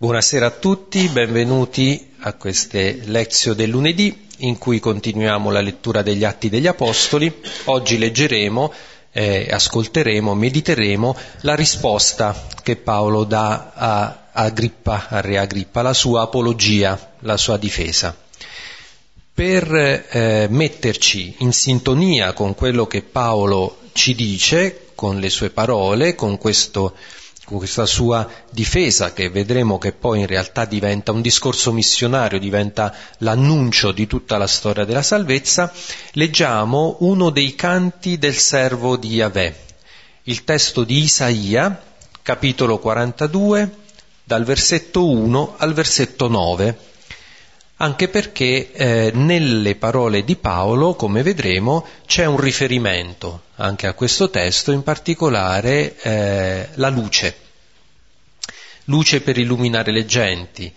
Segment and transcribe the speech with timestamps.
[0.00, 6.22] Buonasera a tutti, benvenuti a queste lezioni del lunedì in cui continuiamo la lettura degli
[6.22, 7.34] Atti degli Apostoli.
[7.64, 8.72] Oggi leggeremo,
[9.10, 16.22] eh, ascolteremo, mediteremo la risposta che Paolo dà a Agrippa, a Re Agrippa, la sua
[16.22, 18.16] apologia, la sua difesa.
[19.34, 26.14] Per eh, metterci in sintonia con quello che Paolo ci dice, con le sue parole,
[26.14, 26.94] con questo
[27.48, 32.94] con questa sua difesa che vedremo che poi in realtà diventa un discorso missionario, diventa
[33.20, 35.72] l'annuncio di tutta la storia della salvezza,
[36.12, 39.56] leggiamo uno dei canti del servo di Yahweh,
[40.24, 41.82] il testo di Isaia,
[42.20, 43.70] capitolo 42,
[44.24, 46.87] dal versetto 1 al versetto 9
[47.78, 54.30] anche perché eh, nelle parole di Paolo, come vedremo, c'è un riferimento anche a questo
[54.30, 57.36] testo, in particolare eh, la luce.
[58.84, 60.72] Luce per illuminare le genti,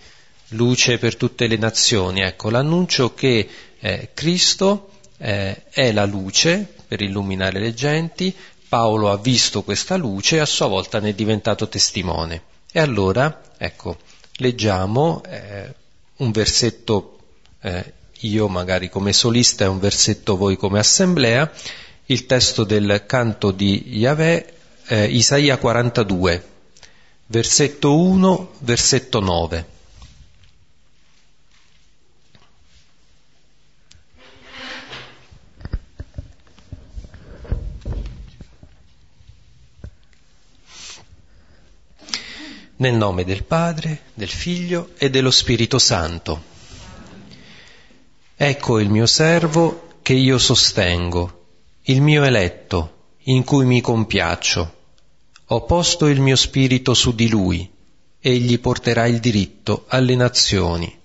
[0.48, 2.20] luce per tutte le nazioni.
[2.20, 3.48] Ecco, l'annuncio che
[3.80, 8.34] eh, Cristo eh, è la luce per illuminare le genti,
[8.68, 12.42] Paolo ha visto questa luce e a sua volta ne è diventato testimone.
[12.70, 13.98] E allora, ecco,
[14.36, 15.74] leggiamo eh,
[16.22, 17.18] un versetto
[17.60, 21.50] eh, io magari come solista e un versetto voi come assemblea,
[22.06, 24.52] il testo del canto di Yahweh,
[24.86, 26.44] eh, Isaia 42,
[27.26, 29.66] versetto 1, versetto 9.
[42.82, 46.42] Nel nome del Padre, del Figlio e dello Spirito Santo.
[48.34, 51.44] Ecco il mio servo che io sostengo,
[51.82, 54.74] il mio eletto, in cui mi compiaccio.
[55.46, 57.70] Ho posto il mio spirito su di lui,
[58.18, 60.98] egli porterà il diritto alle nazioni.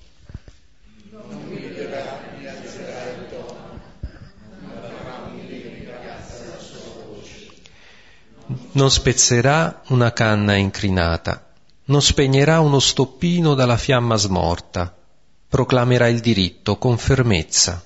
[8.71, 11.46] Non spezzerà una canna incrinata
[11.87, 14.93] non spegnerà uno stoppino dalla fiamma smorta,
[15.47, 17.83] proclamerà il diritto con fermezza.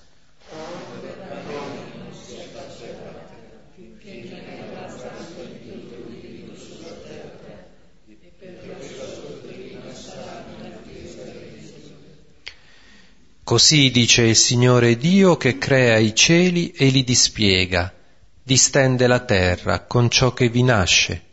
[13.43, 17.93] Così dice il Signore Dio che crea i cieli e li dispiega,
[18.41, 21.29] distende la terra con ciò che vi nasce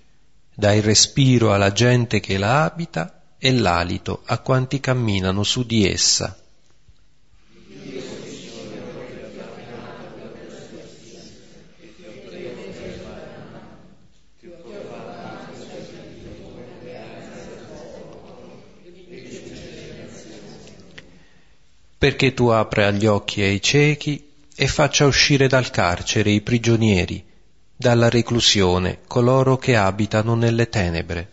[0.59, 5.89] dà il respiro alla gente che la abita e l'alito a quanti camminano su di
[5.89, 6.37] essa.
[21.97, 27.28] Perché tu apra gli occhi ai ciechi e faccia uscire dal carcere i prigionieri
[27.81, 31.29] dalla reclusione coloro che abitano nelle tenebre.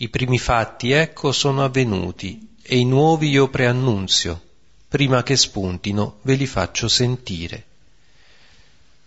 [0.00, 4.40] I primi fatti, ecco, sono avvenuti e i nuovi io preannunzio.
[4.88, 7.64] Prima che spuntino ve li faccio sentire.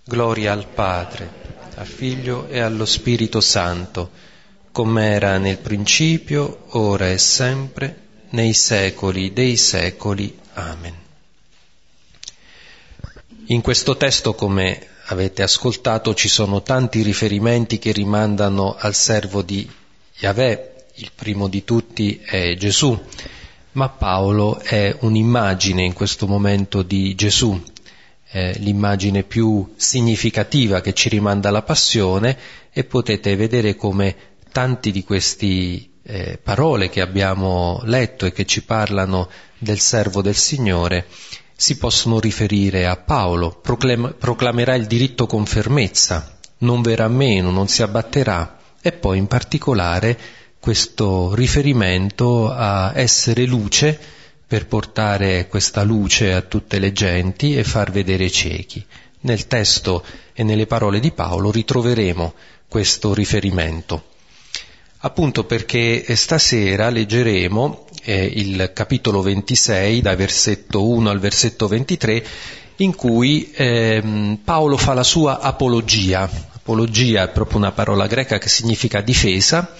[0.05, 1.29] Gloria al Padre,
[1.75, 4.30] al Figlio e allo Spirito Santo
[4.71, 10.37] come era nel principio, ora e sempre, nei secoli dei secoli.
[10.53, 10.95] Amen.
[13.47, 19.69] In questo testo, come avete ascoltato, ci sono tanti riferimenti che rimandano al servo di
[20.19, 22.97] Yahweh, il primo di tutti è Gesù,
[23.73, 27.61] ma Paolo è un'immagine in questo momento di Gesù,
[28.23, 32.37] è l'immagine più significativa che ci rimanda alla passione
[32.71, 38.63] e potete vedere come tanti di queste eh, parole che abbiamo letto e che ci
[38.63, 41.05] parlano del servo del Signore
[41.55, 47.67] si possono riferire a Paolo, Proclam- proclamerà il diritto con fermezza, non verrà meno, non
[47.67, 50.17] si abbatterà, e poi in particolare
[50.59, 53.99] questo riferimento a essere luce
[54.47, 58.83] per portare questa luce a tutte le genti e far vedere i ciechi.
[59.21, 60.03] Nel testo
[60.33, 62.33] e nelle parole di Paolo ritroveremo
[62.67, 64.09] questo riferimento
[65.01, 72.23] appunto perché stasera leggeremo eh, il capitolo 26 dal versetto 1 al versetto 23
[72.77, 76.29] in cui ehm, Paolo fa la sua apologia.
[76.53, 79.75] Apologia è proprio una parola greca che significa difesa,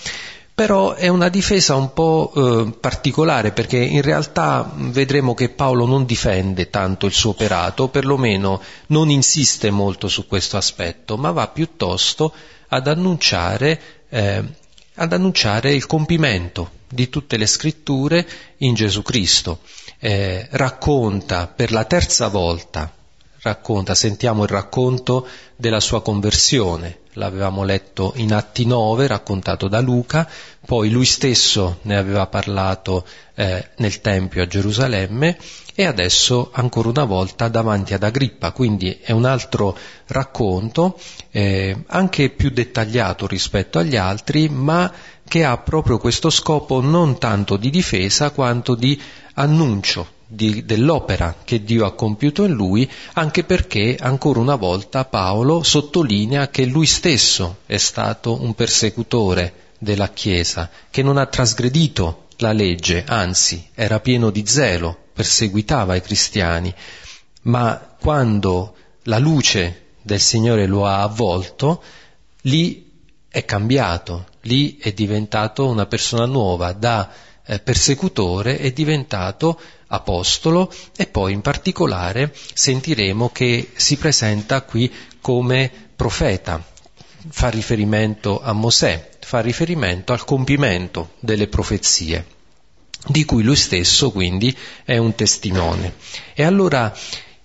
[0.54, 6.06] però è una difesa un po' eh, particolare perché in realtà vedremo che Paolo non
[6.06, 12.34] difende tanto il suo operato, perlomeno non insiste molto su questo aspetto, ma va piuttosto
[12.68, 14.44] ad annunciare, eh,
[14.96, 18.28] ad annunciare il compimento di tutte le scritture
[18.58, 19.60] in Gesù Cristo.
[20.00, 22.94] Eh, racconta per la terza volta,
[23.42, 30.28] racconta, sentiamo il racconto della sua conversione, l'avevamo letto in Atti 9, raccontato da Luca,
[30.66, 33.06] poi lui stesso ne aveva parlato
[33.36, 35.38] eh, nel Tempio a Gerusalemme
[35.74, 39.78] e adesso ancora una volta davanti ad Agrippa, quindi è un altro
[40.08, 41.00] racconto,
[41.32, 44.92] eh, anche più dettagliato rispetto agli altri, ma
[45.28, 49.00] che ha proprio questo scopo non tanto di difesa quanto di
[49.36, 55.62] annuncio di, dell'opera che Dio ha compiuto in lui, anche perché ancora una volta Paolo
[55.62, 62.54] sottolinea che lui stesso è stato un persecutore della Chiesa, che non ha trasgredito la
[62.54, 66.74] legge, anzi era pieno di zelo, perseguitava i cristiani,
[67.44, 71.84] ma quando la luce del Signore lo ha avvolto,
[72.44, 72.90] lì
[73.28, 77.12] è cambiato, lì è diventato una persona nuova, da
[77.46, 79.60] eh, persecutore è diventato
[79.92, 84.92] apostolo e poi in particolare sentiremo che si presenta qui
[85.22, 86.64] come profeta,
[87.30, 92.26] fa riferimento a Mosè, fa riferimento al compimento delle profezie,
[93.08, 95.96] di cui lui stesso quindi è un testimone.
[96.34, 96.94] E allora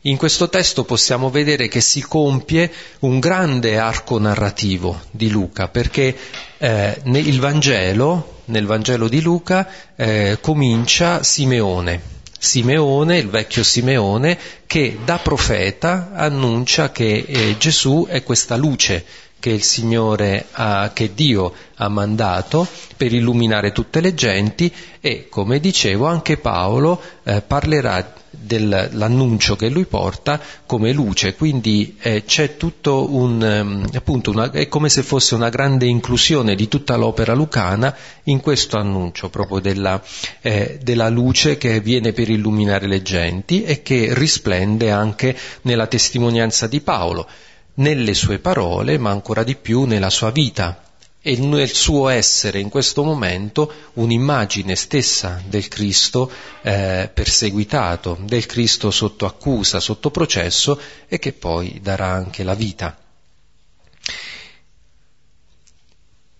[0.02, 6.16] in questo testo possiamo vedere che si compie un grande arco narrativo di Luca, perché
[6.58, 14.98] eh, il Vangelo, nel Vangelo di Luca, eh, comincia Simeone, Simeone, il vecchio Simeone, che
[15.04, 19.04] da profeta annuncia che eh, Gesù è questa luce
[19.46, 22.66] che il Signore ha, che Dio ha mandato
[22.96, 29.84] per illuminare tutte le genti e, come dicevo, anche Paolo eh, parlerà dell'annuncio che lui
[29.84, 35.36] porta come luce, quindi eh, c'è tutto un, um, appunto, una, è come se fosse
[35.36, 37.94] una grande inclusione di tutta l'opera lucana
[38.24, 40.02] in questo annuncio proprio della,
[40.40, 46.66] eh, della luce che viene per illuminare le genti e che risplende anche nella testimonianza
[46.66, 47.28] di Paolo,
[47.76, 50.82] nelle sue parole, ma ancora di più nella sua vita,
[51.26, 56.30] e nel suo essere in questo momento un'immagine stessa del Cristo
[56.62, 62.96] eh, perseguitato, del Cristo sotto accusa, sotto processo e che poi darà anche la vita.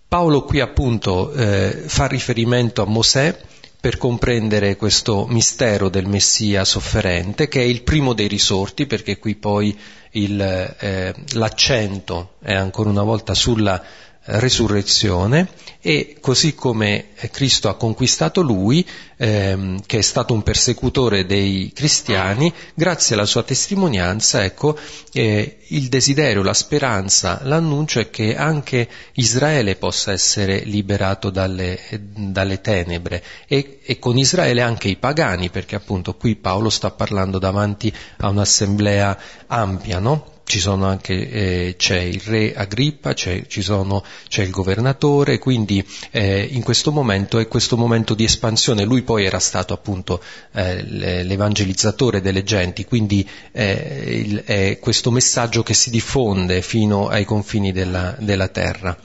[0.07, 3.37] Paolo qui appunto eh, fa riferimento a Mosè
[3.79, 9.35] per comprendere questo mistero del Messia sofferente, che è il primo dei risorti, perché qui
[9.35, 9.77] poi
[10.11, 13.81] il, eh, l'accento è ancora una volta sulla
[14.27, 15.47] resurrezione
[15.79, 18.85] e così come Cristo ha conquistato lui,
[19.15, 24.77] ehm, che è stato un persecutore dei cristiani, grazie alla sua testimonianza, ecco,
[25.13, 31.79] eh, il desiderio, la speranza, l'annuncio è che anche Israele possa essere liberato dalle,
[32.13, 37.39] dalle tenebre e, e con Israele anche i pagani, perché appunto qui Paolo sta parlando
[37.39, 40.35] davanti a un'assemblea ampia, no?
[40.47, 46.47] Ci sono anche, eh, c'è il re Agrippa, c'è, sono, c'è il governatore, quindi eh,
[46.49, 50.23] in questo momento è questo momento di espansione, lui poi era stato appunto
[50.53, 57.25] eh, l'evangelizzatore delle genti, quindi eh, il, è questo messaggio che si diffonde fino ai
[57.25, 58.97] confini della, della terra.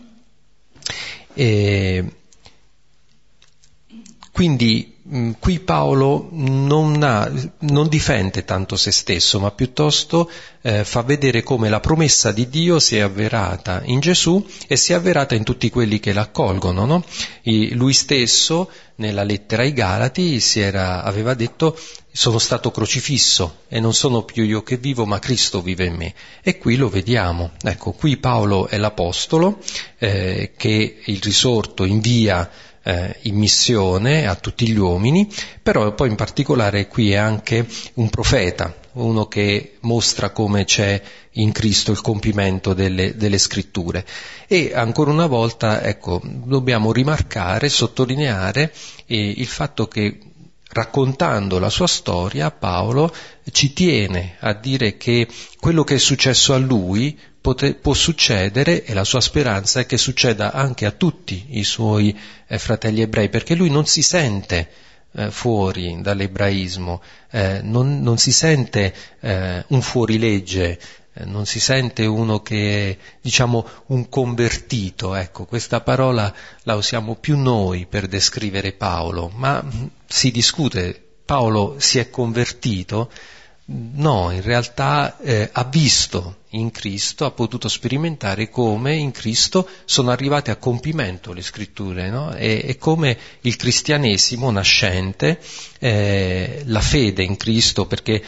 [1.35, 2.05] E,
[4.31, 4.92] quindi
[5.39, 10.31] qui Paolo non, ha, non, difende tanto se stesso, ma piuttosto
[10.63, 14.93] eh, fa vedere come la promessa di Dio si è avverata in Gesù e si
[14.93, 16.87] è avverata in tutti quelli che l'accolgono.
[16.87, 17.05] No?
[17.73, 21.77] Lui stesso, nella lettera ai Galati, era, aveva detto
[22.11, 26.15] sono stato crocifisso e non sono più io che vivo, ma Cristo vive in me.
[26.43, 27.51] E qui lo vediamo.
[27.63, 29.59] Ecco, qui Paolo è l'Apostolo
[29.99, 32.51] eh, che il risorto invia
[32.83, 35.29] eh, in missione a tutti gli uomini,
[35.63, 41.01] però poi in particolare qui è anche un profeta, uno che mostra come c'è
[41.33, 44.05] in Cristo il compimento delle, delle scritture.
[44.47, 48.73] E ancora una volta, ecco, dobbiamo rimarcare, sottolineare
[49.07, 50.19] eh, il fatto che
[50.73, 53.15] raccontando la sua storia, Paolo
[53.51, 55.29] ci tiene a dire che
[55.61, 59.99] quello che è successo a lui pote, può succedere e la sua speranza è che
[59.99, 64.71] succeda anche a tutti i suoi eh, fratelli ebrei, perché lui non si sente
[65.15, 70.79] eh, fuori dall'ebraismo, eh, non, non, si sente eh, un fuorilegge
[71.15, 76.33] eh, non si sente uno che è, diciamo, un convertito, ecco, questa parola
[76.63, 83.11] la usiamo più noi per descrivere Paolo, ma mm, si discute, Paolo si è convertito?
[83.65, 90.11] No, in realtà eh, ha visto in Cristo, ha potuto sperimentare come in Cristo sono
[90.11, 92.35] arrivate a compimento le scritture no?
[92.35, 95.39] e, e, come il cristianesimo nascente,
[95.79, 98.23] eh, la fede in Cristo, perché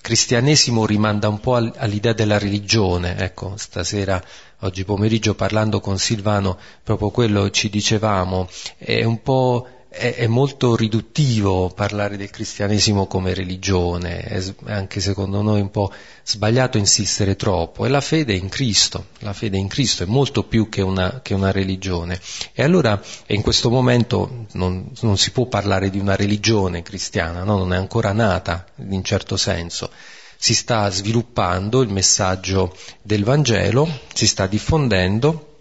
[0.00, 4.22] cristianesimo rimanda un po' all'idea della religione, ecco, stasera,
[4.60, 10.74] oggi pomeriggio parlando con Silvano, proprio quello ci dicevamo, è un po' è, è, molto
[10.74, 15.92] riduttivo parlare del cristianesimo come religione, è anche secondo noi un po'
[16.24, 20.68] sbagliato insistere troppo, è la fede in Cristo, la fede in Cristo è molto più
[20.68, 22.20] che una, che una religione.
[22.52, 27.58] E allora in questo momento non, non, si può parlare di una religione cristiana, no?
[27.58, 29.90] non è ancora nata in certo senso.
[30.36, 35.52] Si sta sviluppando il messaggio del Vangelo, si sta diffondendo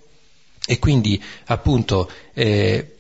[0.66, 2.93] e quindi appunto eh,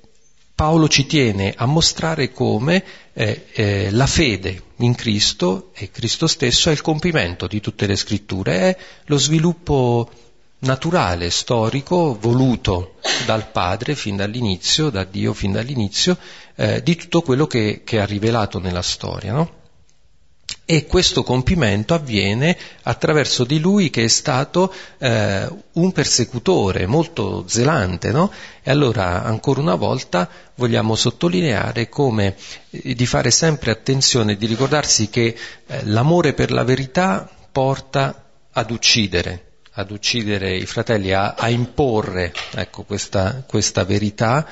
[0.63, 6.70] Paolo ci tiene a mostrare come eh, eh, la fede in Cristo e Cristo stesso
[6.70, 8.77] è il compimento di tutte le scritture, è
[9.08, 10.10] lo sviluppo
[10.60, 12.93] naturale, storico, voluto
[13.25, 16.17] dal Padre fin dall'inizio, da Dio fin dall'inizio,
[16.55, 19.34] eh, di tutto quello che, che, ha rivelato nella storia.
[19.34, 19.62] No?
[20.65, 28.12] E questo compimento avviene attraverso di lui che è stato eh, un persecutore molto zelante,
[28.12, 28.32] no?
[28.62, 32.36] E allora, ancora una volta, vogliamo sottolineare come
[32.70, 35.36] eh, di fare sempre attenzione, di ricordarsi che
[35.67, 42.34] eh, l'amore per la verità porta ad uccidere, ad uccidere i fratelli, a, a imporre
[42.51, 44.48] ecco, questa, questa verità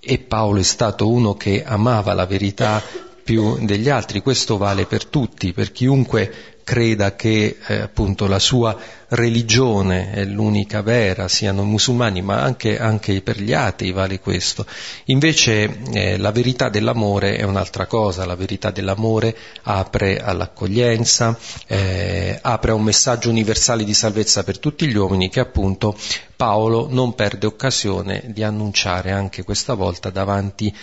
[0.00, 2.82] e Paolo è stato uno che amava la verità
[3.30, 8.78] più degli altri, questo vale per tutti, per chiunque creda che eh, appunto la sua
[9.08, 14.64] religione è l'unica vera, siano musulmani, ma anche, anche per gli atei vale questo.
[15.06, 21.36] Invece eh, la verità dell'amore è un'altra cosa, la verità dell'amore apre all'accoglienza,
[21.66, 25.98] eh, apre a un messaggio universale di salvezza per tutti gli uomini che appunto
[26.36, 30.74] Paolo non perde occasione di annunciare anche questa volta davanti eh,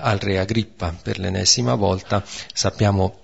[0.00, 2.24] al re Agrippa per l'ennesima volta.
[2.50, 3.23] Sappiamo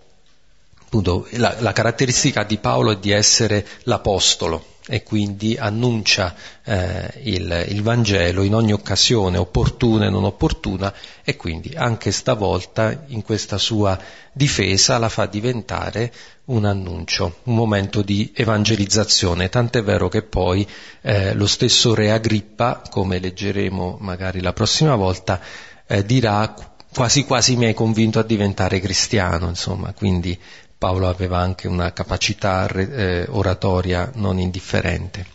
[0.90, 7.66] appunto la, la caratteristica di Paolo è di essere l'apostolo e quindi annuncia eh, il,
[7.68, 10.92] il, Vangelo in ogni occasione, opportuna e non opportuna,
[11.22, 13.96] e quindi anche stavolta in questa sua
[14.32, 16.12] difesa la fa diventare
[16.46, 20.66] un annuncio, un momento di evangelizzazione, tant'è vero che poi
[21.02, 25.40] eh, lo stesso Re Agrippa, come leggeremo magari la prossima volta,
[25.86, 26.52] eh, dirà
[26.92, 30.36] quasi quasi mi hai convinto a diventare cristiano, insomma, quindi
[30.80, 35.26] Paolo aveva anche una capacità eh, oratoria non indifferente.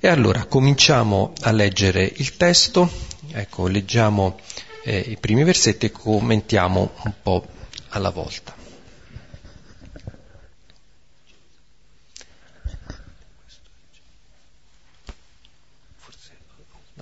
[0.00, 2.90] E allora cominciamo a leggere il testo,
[3.32, 4.40] ecco, leggiamo
[4.84, 7.46] eh, i primi versetti e commentiamo un po'
[7.90, 8.56] alla volta.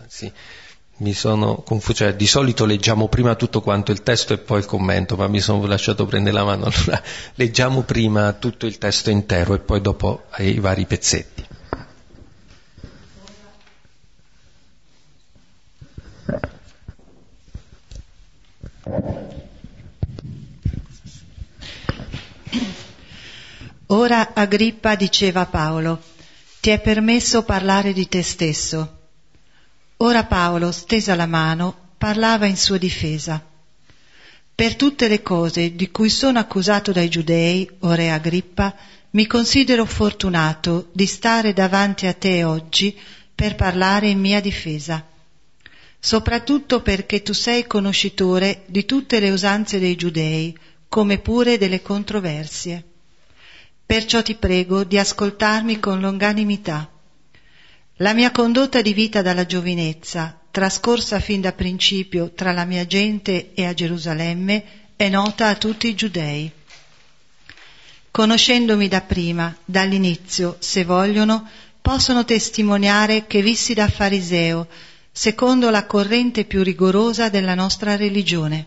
[0.09, 0.33] Sì
[0.99, 4.67] mi sono confuso, cioè, di solito leggiamo prima tutto quanto il testo e poi il
[4.67, 7.03] commento, ma mi sono lasciato prendere la mano, allora
[7.35, 11.45] leggiamo prima tutto il testo intero e poi dopo i vari pezzetti.
[23.88, 26.00] Ora Agrippa diceva a Paolo,
[26.61, 28.96] ti è permesso parlare di te stesso
[29.99, 33.43] Ora Paolo, stesa la mano, parlava in sua difesa.
[34.55, 38.76] Per tutte le cose di cui sono accusato dai giudei, o re Agrippa,
[39.12, 42.95] mi considero fortunato di stare davanti a te oggi
[43.35, 45.03] per parlare in mia difesa,
[45.99, 50.55] soprattutto perché tu sei conoscitore di tutte le usanze dei giudei,
[50.88, 52.85] come pure delle controversie.
[53.87, 56.91] Perciò ti prego di ascoltarmi con longanimità
[58.00, 63.55] la mia condotta di vita dalla giovinezza, trascorsa fin da principio tra la mia gente
[63.55, 64.65] e a Gerusalemme,
[64.97, 66.50] è nota a tutti i giudei.
[68.11, 71.49] Conoscendomi da prima, dall'inizio, se vogliono,
[71.81, 74.67] possono testimoniare che vissi da fariseo,
[75.11, 78.67] secondo la corrente più rigorosa della nostra religione.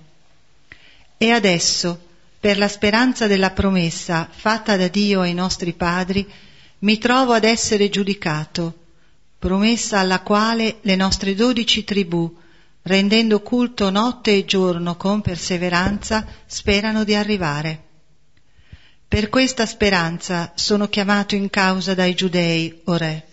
[1.17, 1.99] E adesso,
[2.39, 6.27] per la speranza della promessa fatta da Dio ai nostri padri,
[6.79, 8.78] mi trovo ad essere giudicato,
[9.39, 12.37] promessa alla quale le nostre dodici tribù,
[12.81, 17.83] rendendo culto notte e giorno con perseveranza, sperano di arrivare.
[19.07, 23.27] Per questa speranza sono chiamato in causa dai giudei, o re.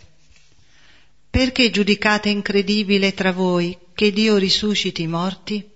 [1.29, 5.69] Perché giudicate incredibile tra voi che Dio risusciti i morti?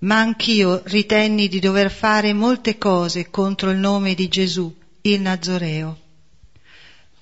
[0.00, 4.72] Ma anch'io ritenni di dover fare molte cose contro il nome di Gesù,
[5.02, 6.01] il Nazoreo.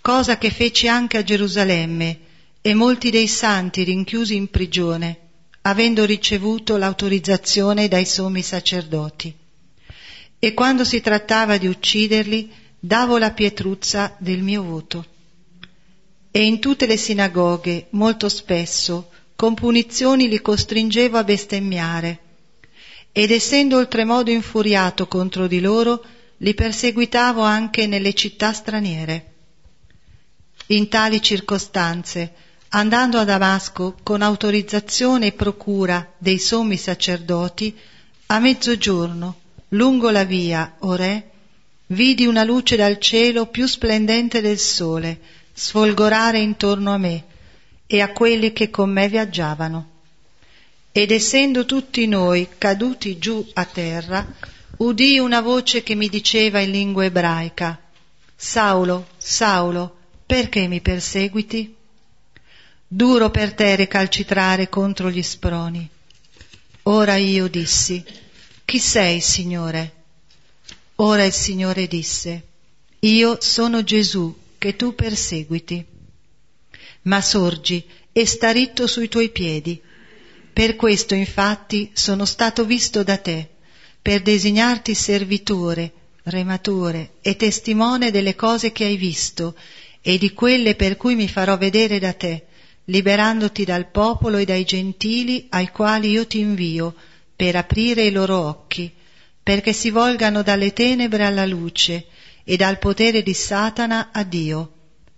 [0.02, 2.18] Cosa che feci anche a Gerusalemme
[2.62, 5.18] e molti dei santi rinchiusi in prigione,
[5.62, 9.34] avendo ricevuto l'autorizzazione dai sommi sacerdoti.
[10.38, 15.04] E quando si trattava di ucciderli, davo la pietruzza del mio voto.
[16.30, 22.18] E in tutte le sinagoghe, molto spesso, con punizioni li costringevo a bestemmiare,
[23.12, 26.02] ed essendo oltremodo infuriato contro di loro,
[26.38, 29.29] li perseguitavo anche nelle città straniere.
[30.70, 32.32] In tali circostanze,
[32.68, 37.76] andando a Damasco con autorizzazione e procura dei sommi sacerdoti,
[38.26, 41.30] a mezzogiorno, lungo la via, o re,
[41.86, 45.18] vidi una luce dal cielo più splendente del sole,
[45.52, 47.24] sfolgorare intorno a me
[47.88, 49.88] e a quelli che con me viaggiavano.
[50.92, 54.24] Ed essendo tutti noi caduti giù a terra,
[54.76, 57.76] udii una voce che mi diceva in lingua ebraica,
[58.36, 59.98] Saulo, Saulo,
[60.30, 61.74] perché mi perseguiti?
[62.86, 65.88] Duro per te recalcitrare contro gli sproni.
[66.84, 68.00] Ora io dissi,
[68.64, 69.92] chi sei, Signore?
[70.96, 72.44] Ora il Signore disse,
[73.00, 75.84] io sono Gesù che tu perseguiti.
[77.02, 79.82] Ma sorgi e sta ritto sui tuoi piedi.
[80.52, 83.48] Per questo infatti sono stato visto da te,
[84.00, 89.56] per designarti servitore, rematore e testimone delle cose che hai visto
[90.02, 92.46] e di quelle per cui mi farò vedere da te,
[92.84, 96.94] liberandoti dal popolo e dai gentili ai quali io ti invio,
[97.36, 98.92] per aprire i loro occhi,
[99.42, 102.06] perché si volgano dalle tenebre alla luce
[102.44, 104.72] e dal potere di Satana a Dio,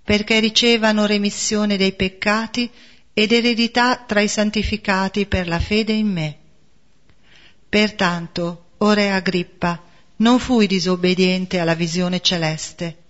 [0.04, 2.70] perché ricevano remissione dei peccati
[3.14, 6.36] ed eredità tra i santificati per la fede in me.
[7.68, 9.82] Pertanto, o Re Agrippa,
[10.16, 13.01] non fui disobbediente alla visione celeste,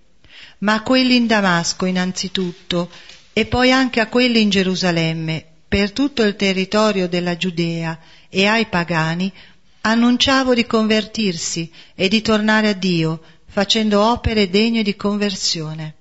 [0.63, 2.91] ma a quelli in Damasco innanzitutto,
[3.33, 8.67] e poi anche a quelli in Gerusalemme, per tutto il territorio della Giudea e ai
[8.67, 9.33] pagani,
[9.81, 15.95] annunciavo di convertirsi e di tornare a Dio, facendo opere degne di conversione.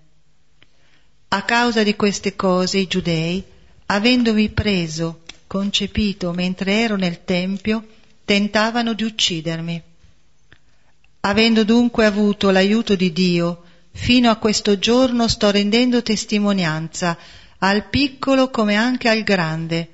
[1.30, 3.44] A causa di queste cose i giudei,
[3.88, 7.88] avendomi preso, concepito mentre ero nel Tempio,
[8.26, 9.82] tentavano di uccidermi.
[11.22, 13.61] Avendo dunque avuto l'aiuto di Dio,
[13.92, 17.18] fino a questo giorno sto rendendo testimonianza
[17.60, 19.90] al piccolo come anche al grande,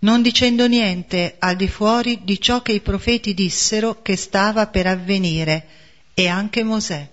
[0.00, 4.86] non dicendo niente al di fuori di ciò che i profeti dissero che stava per
[4.86, 5.66] avvenire,
[6.14, 7.08] e anche Mosè.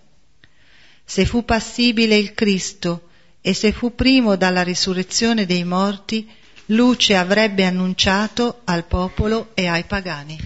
[1.03, 3.09] Se fu passibile il Cristo
[3.41, 6.29] e se fu primo dalla risurrezione dei morti,
[6.67, 10.37] luce avrebbe annunciato al popolo e ai pagani.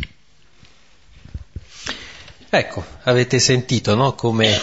[2.50, 4.60] Ecco, avete sentito no, come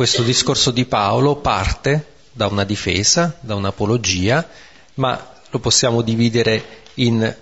[0.00, 4.48] questo discorso di Paolo parte da una difesa, da un'apologia,
[4.94, 7.36] ma lo possiamo dividere in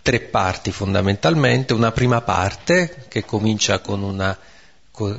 [0.00, 1.72] tre parti fondamentalmente.
[1.72, 4.38] Una prima parte che comincia con una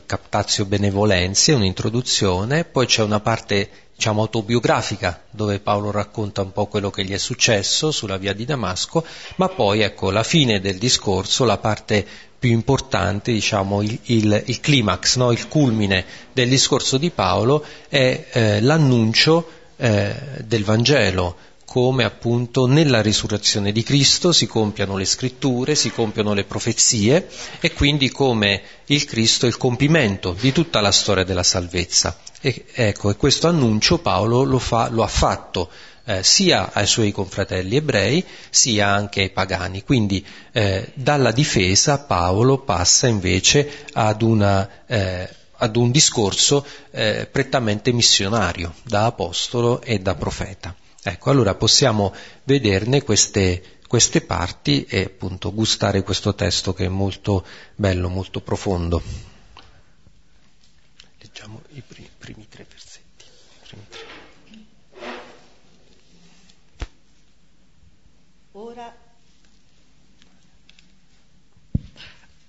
[0.05, 6.89] captazio benevolenze, un'introduzione, poi c'è una parte diciamo autobiografica dove Paolo racconta un po' quello
[6.89, 11.43] che gli è successo sulla via di Damasco, ma poi ecco la fine del discorso,
[11.43, 12.07] la parte
[12.43, 15.31] più importante, diciamo il, il, il climax, no?
[15.31, 16.03] il culmine
[16.33, 23.81] del discorso di Paolo è eh, l'annuncio eh, del Vangelo, come appunto nella risurrezione di
[23.81, 27.29] Cristo si compiano le scritture, si compiono le profezie
[27.61, 32.17] e quindi come il Cristo è il compimento di tutta la storia della salvezza.
[32.41, 35.69] E, ecco, e questo annuncio Paolo lo, fa, lo ha fatto
[36.05, 39.83] eh, sia ai suoi confratelli ebrei sia anche ai pagani.
[39.83, 45.29] Quindi eh, dalla difesa Paolo passa invece ad una eh,
[45.63, 50.75] ad un discorso eh, prettamente missionario, da apostolo e da profeta.
[51.01, 52.13] Ecco, allora possiamo
[52.43, 59.01] vederne queste, queste parti e appunto gustare questo testo che è molto bello, molto profondo.
[61.19, 63.25] Leggiamo i primi, primi tre versetti.
[63.67, 64.01] Primi tre.
[68.55, 68.95] Ora,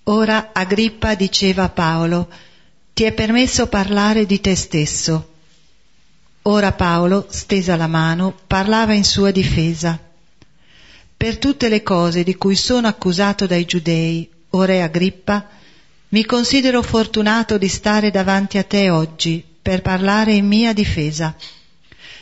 [0.05, 2.29] ora Agrippa diceva a Paolo,
[2.93, 5.29] ti è permesso parlare di te stesso
[6.47, 9.99] Ora Paolo, stesa la mano, parlava in sua difesa.
[11.17, 15.49] Per tutte le cose di cui sono accusato dai giudei, o re Agrippa,
[16.15, 21.35] Mi considero fortunato di stare davanti a te oggi per parlare in mia difesa,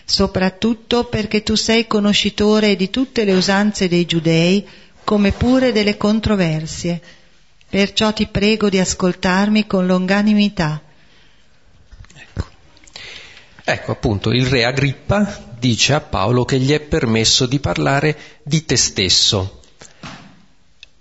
[0.07, 4.67] soprattutto perché tu sei conoscitore di tutte le usanze dei giudei,
[5.05, 7.03] come pure delle controversie.
[7.73, 10.83] Perciò ti prego di ascoltarmi con longanimità.
[12.15, 12.45] Ecco.
[13.65, 18.67] ecco appunto il re Agrippa dice a Paolo che gli è permesso di parlare di
[18.67, 19.63] te stesso.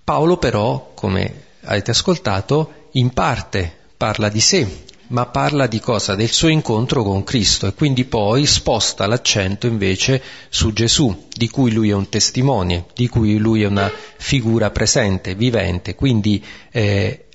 [0.02, 6.15] Paolo però, come avete ascoltato, in parte parla di sé, ma parla di cosa?
[6.15, 11.71] Del suo incontro con Cristo e quindi poi sposta l'accento invece su Gesù, di cui
[11.71, 17.26] lui è un testimone, di cui lui è una figura presente, vivente, quindi eh,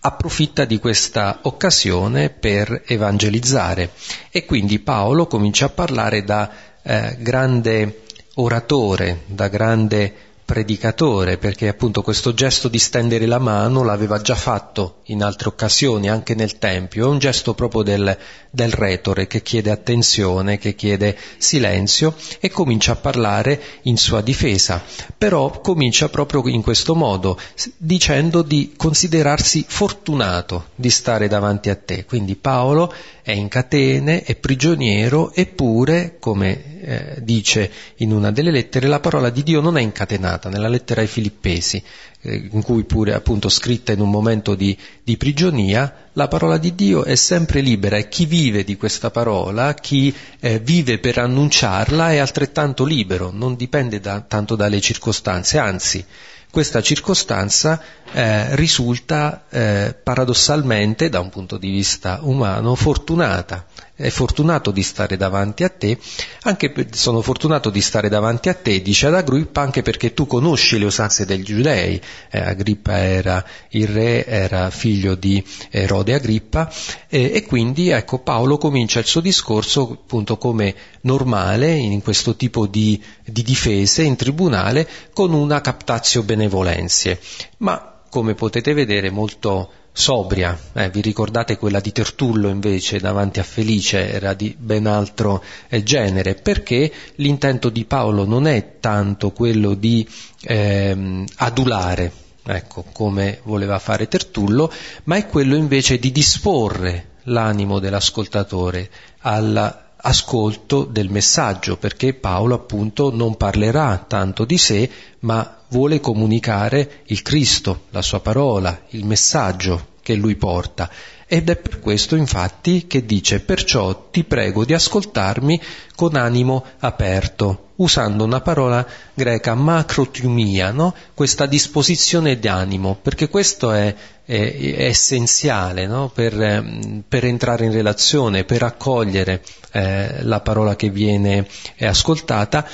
[0.00, 3.90] approfitta di questa occasione per evangelizzare
[4.30, 6.50] e quindi Paolo comincia a parlare da
[6.82, 8.02] eh, grande
[8.34, 15.00] oratore, da grande predicatore, perché appunto questo gesto di stendere la mano l'aveva già fatto
[15.06, 18.16] in altre occasioni, anche nel Tempio, è un gesto proprio del,
[18.48, 24.80] del retore che chiede attenzione, che chiede silenzio e comincia a parlare in sua difesa,
[25.18, 27.36] però comincia proprio in questo modo,
[27.76, 32.04] dicendo di considerarsi fortunato di stare davanti a te.
[32.04, 38.86] Quindi Paolo è in catene, è prigioniero, eppure, come eh, dice in una delle lettere,
[38.86, 41.82] la parola di Dio non è incatenata, nella lettera ai Filippesi,
[42.20, 46.76] eh, in cui pure appunto scritta in un momento di, di, prigionia, la parola di
[46.76, 52.12] Dio è sempre libera e chi vive di questa parola, chi eh, vive per annunciarla
[52.12, 56.04] è altrettanto libero, non dipende da, tanto dalle circostanze, anzi
[56.48, 63.66] questa circostanza eh, risulta eh, paradossalmente, da un punto di vista umano, fortunata.
[63.98, 65.96] È fortunato di stare davanti a te,
[66.42, 70.26] anche per, sono fortunato di stare davanti a te, dice ad Agrippa, anche perché tu
[70.26, 71.98] conosci le usanze degli giudei.
[72.30, 76.70] Eh, Agrippa era il re, era figlio di Erode Agrippa,
[77.08, 83.02] e quindi ecco Paolo comincia il suo discorso appunto come normale in questo tipo di,
[83.24, 87.18] di difese in tribunale con una captatio benevolenzie.
[87.58, 90.58] Ma come potete vedere, molto sobria.
[90.74, 95.82] Eh, vi ricordate quella di Tertullo invece davanti a Felice era di ben altro eh,
[95.82, 100.06] genere, perché l'intento di Paolo non è tanto quello di
[100.42, 102.12] ehm, adulare,
[102.44, 104.70] ecco, come voleva fare Tertullo,
[105.04, 113.10] ma è quello invece di disporre l'animo dell'ascoltatore alla ascolto del messaggio, perché Paolo appunto
[113.12, 114.88] non parlerà tanto di sé,
[115.20, 120.88] ma vuole comunicare il Cristo, la sua parola, il messaggio che lui porta.
[121.28, 125.60] Ed è per questo infatti che dice perciò ti prego di ascoltarmi
[125.96, 130.94] con animo aperto, usando una parola greca macrotiumia, no?
[131.14, 133.92] questa disposizione di animo, perché questo è,
[134.24, 136.08] è, è essenziale no?
[136.14, 141.44] per, ehm, per, entrare in relazione, per accogliere eh, la parola che viene
[141.80, 142.64] ascoltata,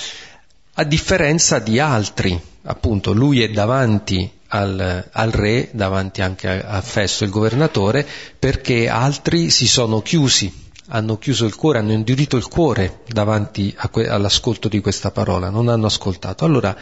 [0.83, 6.81] a differenza di altri, appunto lui è davanti al, al, re, davanti anche a, a
[6.81, 8.07] Festo, il governatore,
[8.38, 10.53] perché altri si sono chiusi,
[10.88, 15.68] hanno chiuso il cuore, hanno indurito il cuore davanti que, all'ascolto di questa parola, non
[15.68, 16.45] hanno ascoltato.
[16.45, 16.77] Allora,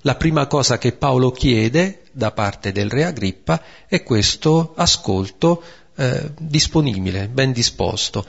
[0.00, 5.62] la prima cosa che Paolo chiede da parte del re Agrippa è questo ascolto
[5.94, 8.24] eh, disponibile, ben disposto.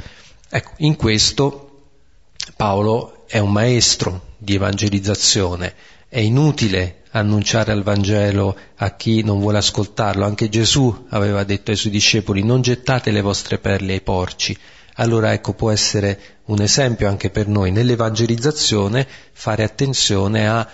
[0.50, 1.70] Ecco, in questo
[2.58, 5.74] Paolo è un maestro di evangelizzazione,
[6.10, 10.26] è inutile annunciare al Vangelo a chi non vuole ascoltarlo.
[10.26, 14.56] Anche Gesù aveva detto ai suoi discepoli non gettate le vostre perle ai porci.
[14.98, 20.68] Allora ecco può essere un esempio anche per noi nell'evangelizzazione fare attenzione a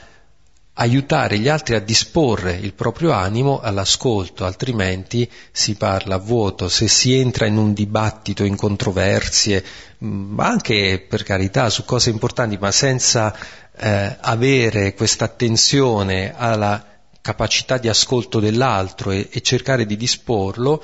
[0.80, 6.88] aiutare gli altri a disporre il proprio animo all'ascolto, altrimenti si parla a vuoto, se
[6.88, 9.64] si entra in un dibattito, in controversie,
[10.00, 13.36] ma anche per carità su cose importanti, ma senza
[13.78, 16.86] eh, avere questa attenzione alla
[17.22, 20.82] capacità di ascolto dell'altro e, e, cercare di disporlo,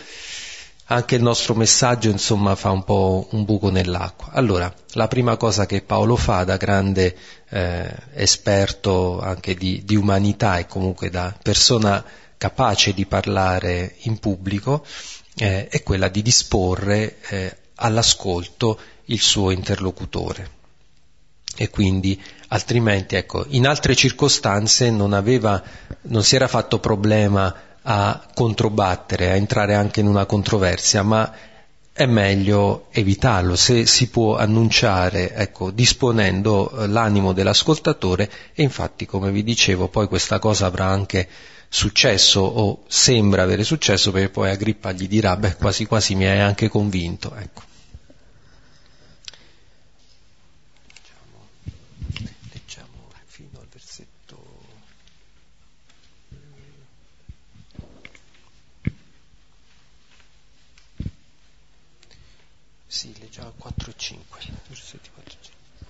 [0.88, 4.32] anche il nostro messaggio insomma fa un po' un buco nell'acqua.
[4.34, 7.16] Allora, la prima cosa che Paolo fa da grande
[7.50, 12.04] eh, esperto anche di, di, umanità e comunque da persona
[12.38, 14.86] capace di parlare in pubblico
[15.38, 20.56] eh, è quella di disporre eh, all'ascolto il suo interlocutore
[21.58, 25.62] e quindi altrimenti ecco, in altre circostanze non, aveva,
[26.04, 27.56] non si era fatto problema
[27.88, 31.32] a controbattere, a entrare anche in una controversia, ma
[31.94, 39.32] è meglio evitarlo se si può annunciare, ecco, disponendo eh, l'animo dell'ascoltatore e infatti, come
[39.32, 41.28] vi dicevo, poi questa cosa avrà anche
[41.70, 46.40] successo o sembra avere successo perché poi Agrippa gli dirà, beh, quasi quasi mi hai
[46.40, 47.74] anche convinto, ecco.
[62.96, 65.88] Sì, leggiamo 4 e 5, versetti 4 e 5.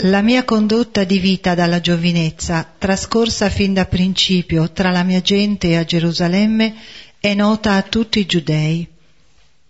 [0.00, 5.68] La mia condotta di vita dalla giovinezza, trascorsa fin da principio tra la mia gente
[5.68, 6.74] e a Gerusalemme,
[7.18, 8.86] è nota a tutti i giudei.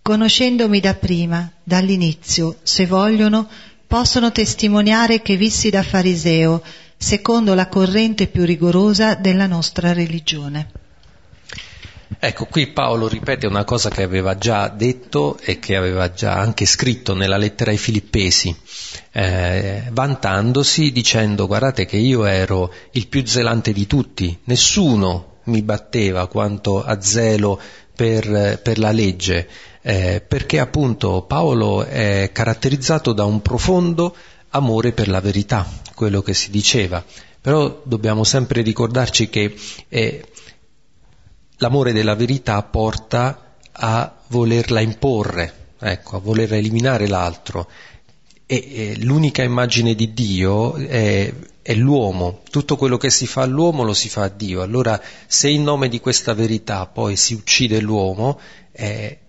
[0.01, 3.47] Conoscendomi da prima, dall'inizio, se vogliono,
[3.87, 6.61] possono testimoniare che vissi da fariseo,
[6.97, 10.86] secondo la corrente più rigorosa della nostra religione.
[12.19, 16.65] Ecco, qui Paolo ripete una cosa che aveva già detto e che aveva già anche
[16.65, 18.55] scritto nella lettera ai Filippesi,
[19.11, 26.27] eh, vantandosi dicendo guardate che io ero il più zelante di tutti, nessuno mi batteva
[26.27, 27.59] quanto a zelo
[27.95, 29.47] per, per la legge,
[29.81, 34.15] eh, perché appunto Paolo è caratterizzato da un profondo
[34.49, 37.03] amore per la verità, quello che si diceva.
[37.39, 39.55] Però dobbiamo sempre ricordarci che
[39.87, 40.25] eh,
[41.57, 47.69] l'amore della verità porta a volerla imporre, ecco, a voler eliminare l'altro.
[48.45, 53.83] E, e l'unica immagine di Dio è, è, l'uomo, tutto quello che si fa all'uomo
[53.83, 54.61] lo si fa a Dio.
[54.61, 58.39] Allora, se in nome di questa verità poi si uccide l'uomo,
[58.71, 59.19] eh,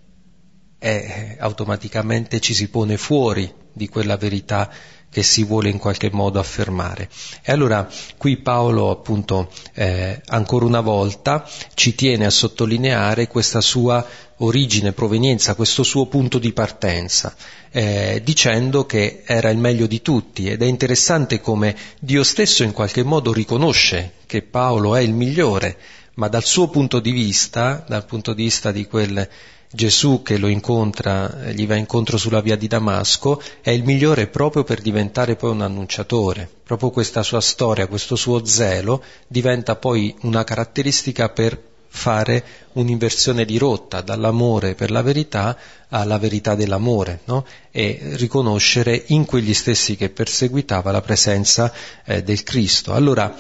[0.79, 4.71] eh, automaticamente ci si pone fuori di quella verità
[5.11, 7.09] che si vuole in qualche modo affermare.
[7.43, 14.05] E allora qui Paolo appunto eh, ancora una volta ci tiene a sottolineare questa sua
[14.39, 17.35] origine, provenienza, questo suo punto di partenza,
[17.71, 22.73] eh, dicendo che era il meglio di tutti ed è interessante come Dio stesso in
[22.73, 25.79] qualche modo riconosce che Paolo è il migliore,
[26.15, 29.29] ma dal suo punto di vista, dal punto di vista di quel
[29.71, 34.27] Gesù che lo incontra, eh, gli va incontro sulla via di Damasco, è il migliore
[34.27, 36.49] proprio per diventare poi un annunciatore.
[36.65, 43.59] Proprio questa sua storia, questo suo zelo diventa poi una caratteristica per fare un'inversione di
[43.59, 45.57] rotta dall'amore per la verità
[45.89, 47.47] alla verità dell'amore no?
[47.71, 51.73] e riconoscere in quegli stessi che perseguitava la presenza
[52.05, 52.93] eh, del Cristo.
[52.93, 53.35] Allora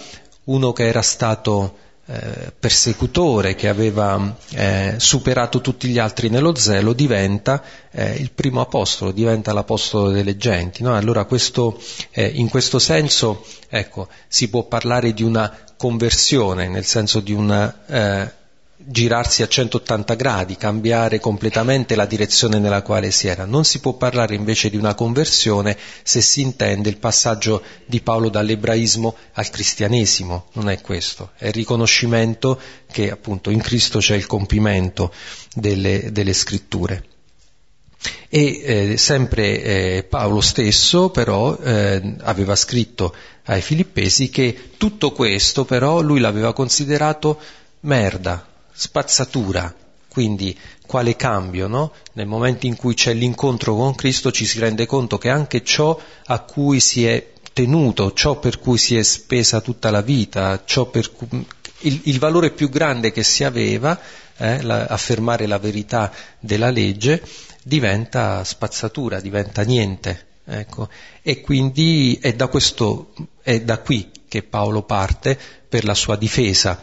[0.44, 6.94] uno che era stato eh, persecutore che aveva eh, superato tutti gli altri nello zelo
[6.94, 10.82] diventa eh, il primo apostolo, diventa l'apostolo delle genti.
[10.82, 10.96] No?
[10.96, 11.78] Allora questo,
[12.12, 17.84] eh, in questo senso ecco, si può parlare di una conversione, nel senso di una
[17.86, 18.32] eh,
[18.80, 23.44] girarsi a 180 gradi, cambiare completamente la direzione nella quale si era.
[23.44, 28.28] Non si può parlare invece di una conversione se si intende il passaggio di Paolo
[28.28, 32.60] dall'ebraismo al cristianesimo, non è questo, è il riconoscimento
[32.90, 35.12] che appunto in Cristo c'è il compimento
[35.54, 37.04] delle, delle scritture.
[38.28, 43.12] E eh, sempre eh, Paolo stesso però eh, aveva scritto
[43.46, 47.40] ai Filippesi che tutto questo però lui l'aveva considerato
[47.80, 48.47] merda,
[48.78, 49.74] spazzatura,
[50.08, 51.92] quindi quale cambio, no?
[52.12, 56.00] Nel momento in cui c'è l'incontro con Cristo ci si rende conto che anche ciò
[56.26, 61.44] a cui si è tenuto, ciò per cui si è spesa tutta la vita, cui,
[61.80, 63.98] il, il, valore più grande che si aveva,
[64.36, 67.20] eh, la, affermare la verità della legge,
[67.64, 70.26] diventa spazzatura, diventa niente.
[70.44, 70.88] Ecco.
[71.20, 73.12] E quindi è da, questo,
[73.42, 75.36] è da qui che Paolo parte
[75.68, 76.80] per la sua difesa.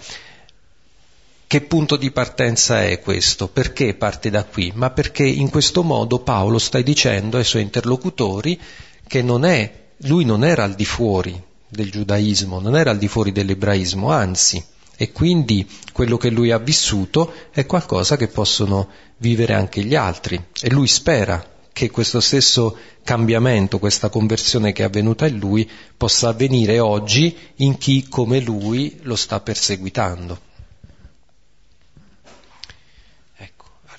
[1.48, 3.48] Che punto di partenza è questo?
[3.48, 4.72] Perché parte da qui?
[4.74, 8.60] Ma perché in questo modo Paolo sta dicendo ai suoi interlocutori
[9.08, 13.08] che non è, lui non era al di fuori del giudaismo, non era al di
[13.08, 14.64] fuori dell'ebraismo, anzi,
[14.98, 20.44] e quindi quello che lui ha vissuto è qualcosa che possono vivere anche gli altri.
[20.62, 26.30] E lui spera che questo stesso cambiamento, questa conversione che è avvenuta in lui, possa
[26.30, 30.54] avvenire oggi in chi come lui lo sta perseguitando.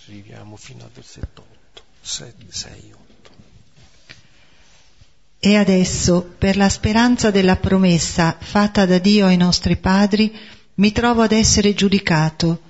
[0.08, 3.30] Arriviamo fino al versetto 8, 6, 6 8.
[5.40, 10.32] E adesso, per la speranza della promessa fatta da Dio ai nostri padri,
[10.74, 12.60] mi trovo ad essere giudicato,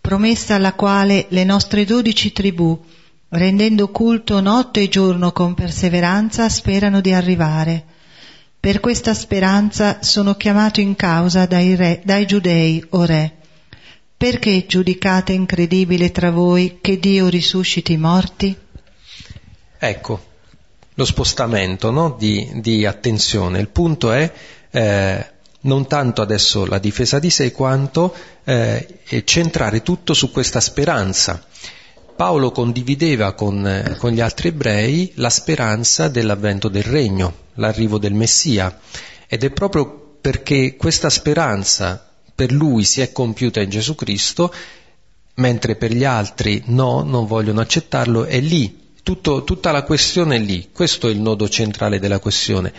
[0.00, 2.82] promessa alla quale le nostre dodici tribù,
[3.28, 7.84] rendendo culto notte e giorno con perseveranza, sperano di arrivare.
[8.58, 13.35] Per questa speranza sono chiamato in causa dai, re, dai giudei, o re.
[14.18, 18.56] Perché giudicate incredibile tra voi che Dio risusciti i morti?
[19.78, 20.24] Ecco,
[20.94, 22.16] lo spostamento no?
[22.18, 23.60] di, di, attenzione.
[23.60, 24.32] Il punto è
[24.70, 25.26] eh,
[25.60, 31.44] non tanto adesso la difesa di sé quanto eh, centrare tutto su questa speranza.
[32.16, 38.14] Paolo condivideva con, eh, con, gli altri ebrei la speranza dell'avvento del regno, l'arrivo del
[38.14, 38.80] Messia
[39.28, 42.05] ed è proprio perché questa speranza
[42.36, 44.54] per lui si è compiuta in Gesù Cristo,
[45.36, 50.38] mentre per gli altri no, non vogliono accettarlo, è lì tutto, tutta la questione è
[50.40, 52.72] lì, questo è il nodo centrale della questione.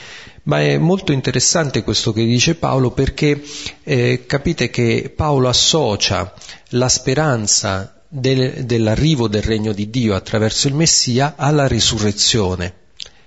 [0.43, 3.41] Ma è molto interessante questo che dice Paolo perché
[3.83, 6.33] eh, capite che Paolo associa
[6.71, 12.73] la speranza del, dell'arrivo del regno di Dio attraverso il Messia alla risurrezione.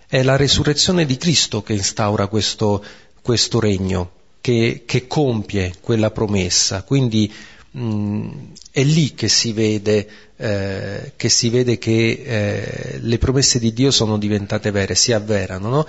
[0.06, 2.84] È la risurrezione di Cristo che instaura questo,
[3.22, 4.10] questo regno,
[4.40, 6.82] che, che compie quella promessa.
[6.82, 7.32] Quindi
[7.70, 8.28] mh,
[8.70, 10.08] è lì che si vede
[10.42, 15.68] eh, che si vede che eh, le promesse di Dio sono diventate vere, si avverano,
[15.68, 15.86] no?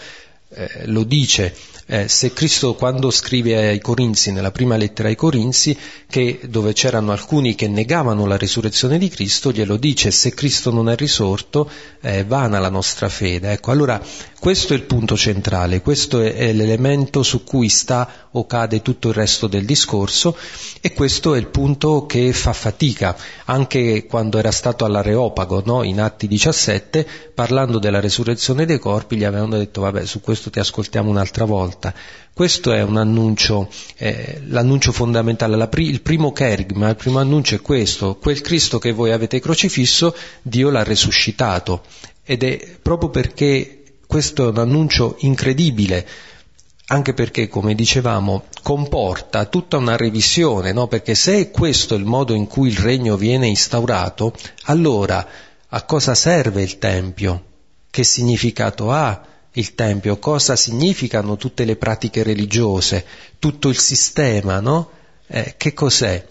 [0.53, 1.55] Eh, lo dice
[1.93, 7.11] eh, se Cristo quando scrive ai Corinzi, nella prima lettera ai Corinzi, che dove c'erano
[7.11, 12.23] alcuni che negavano la risurrezione di Cristo, glielo dice, se Cristo non è risorto è
[12.23, 13.51] vana la nostra fede.
[13.51, 14.01] Ecco, allora
[14.39, 19.09] questo è il punto centrale, questo è, è l'elemento su cui sta o cade tutto
[19.09, 20.37] il resto del discorso
[20.79, 25.83] e questo è il punto che fa fatica, anche quando era stato all'Areopago, no?
[25.83, 30.59] in Atti 17, parlando della risurrezione dei corpi, gli avevano detto vabbè su questo ti
[30.59, 31.93] ascoltiamo un'altra volta volta.
[32.33, 37.61] Questo è un annuncio, eh, l'annuncio fondamentale, pri- il primo kerigma, il primo annuncio è
[37.61, 41.83] questo, quel Cristo che voi avete crocifisso, Dio l'ha resuscitato.
[42.23, 46.07] Ed è proprio perché questo è un annuncio incredibile,
[46.87, 50.87] anche perché, come dicevamo, comporta tutta una revisione, no?
[50.87, 55.25] perché se è questo il modo in cui il regno viene instaurato, allora
[55.69, 57.45] a cosa serve il Tempio?
[57.89, 59.30] Che significato ha?
[59.53, 63.05] Il Tempio, cosa significano tutte le pratiche religiose,
[63.37, 64.89] tutto il sistema, no?
[65.27, 66.25] Eh, che cos'è?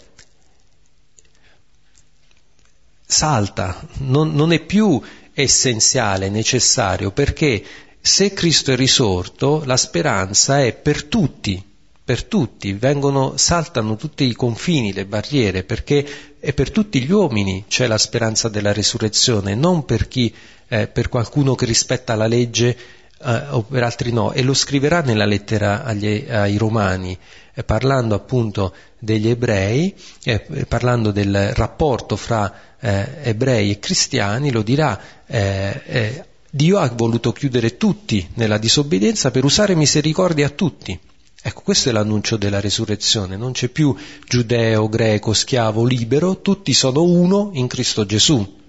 [3.05, 4.99] Salta, non, non è più
[5.33, 7.63] essenziale, necessario, perché
[7.99, 11.63] se Cristo è risorto, la speranza è per tutti,
[12.03, 17.65] per tutti, vengono, saltano tutti i confini, le barriere, perché è per tutti gli uomini
[17.67, 20.33] c'è la speranza della risurrezione, non per chi,
[20.67, 22.75] eh, per qualcuno che rispetta la legge
[23.23, 27.17] eh, o per altri no, e lo scriverà nella lettera agli, ai Romani,
[27.53, 34.61] eh, parlando appunto degli ebrei, eh, parlando del rapporto fra eh, ebrei e cristiani, lo
[34.61, 34.99] dirà.
[35.25, 40.99] Eh, eh, Dio ha voluto chiudere tutti nella disobbedienza per usare misericordia a tutti.
[41.43, 43.95] Ecco, questo è l'annuncio della resurrezione, non c'è più
[44.27, 48.59] giudeo, greco, schiavo, libero, tutti sono uno in Cristo Gesù.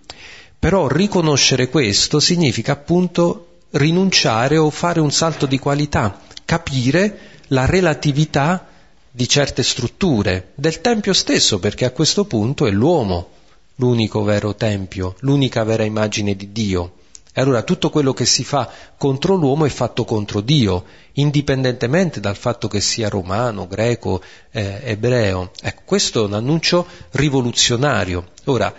[0.59, 8.67] Però riconoscere questo significa appunto rinunciare o fare un salto di qualità, capire la relatività
[9.11, 13.29] di certe strutture, del Tempio stesso, perché a questo punto è l'uomo
[13.77, 16.95] l'unico vero Tempio, l'unica vera immagine di Dio.
[17.35, 22.37] E allora tutto quello che si fa contro l'uomo è fatto contro Dio, indipendentemente dal
[22.37, 25.51] fatto che sia romano, greco, eh, ebreo.
[25.63, 28.29] Ecco, questo è un annuncio rivoluzionario.
[28.45, 28.73] Ora,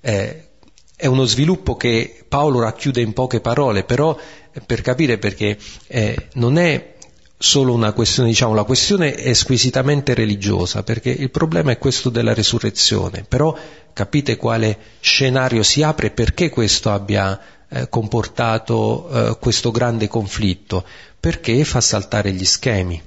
[0.00, 0.47] eh,
[1.00, 4.18] è uno sviluppo che Paolo racchiude in poche parole, però
[4.52, 5.56] eh, per capire perché
[5.86, 6.96] eh, non è
[7.38, 12.34] solo una questione, diciamo, la questione è squisitamente religiosa, perché il problema è questo della
[12.34, 13.56] resurrezione, però
[13.92, 20.84] capite quale scenario si apre e perché questo abbia eh, comportato eh, questo grande conflitto,
[21.20, 23.00] perché fa saltare gli schemi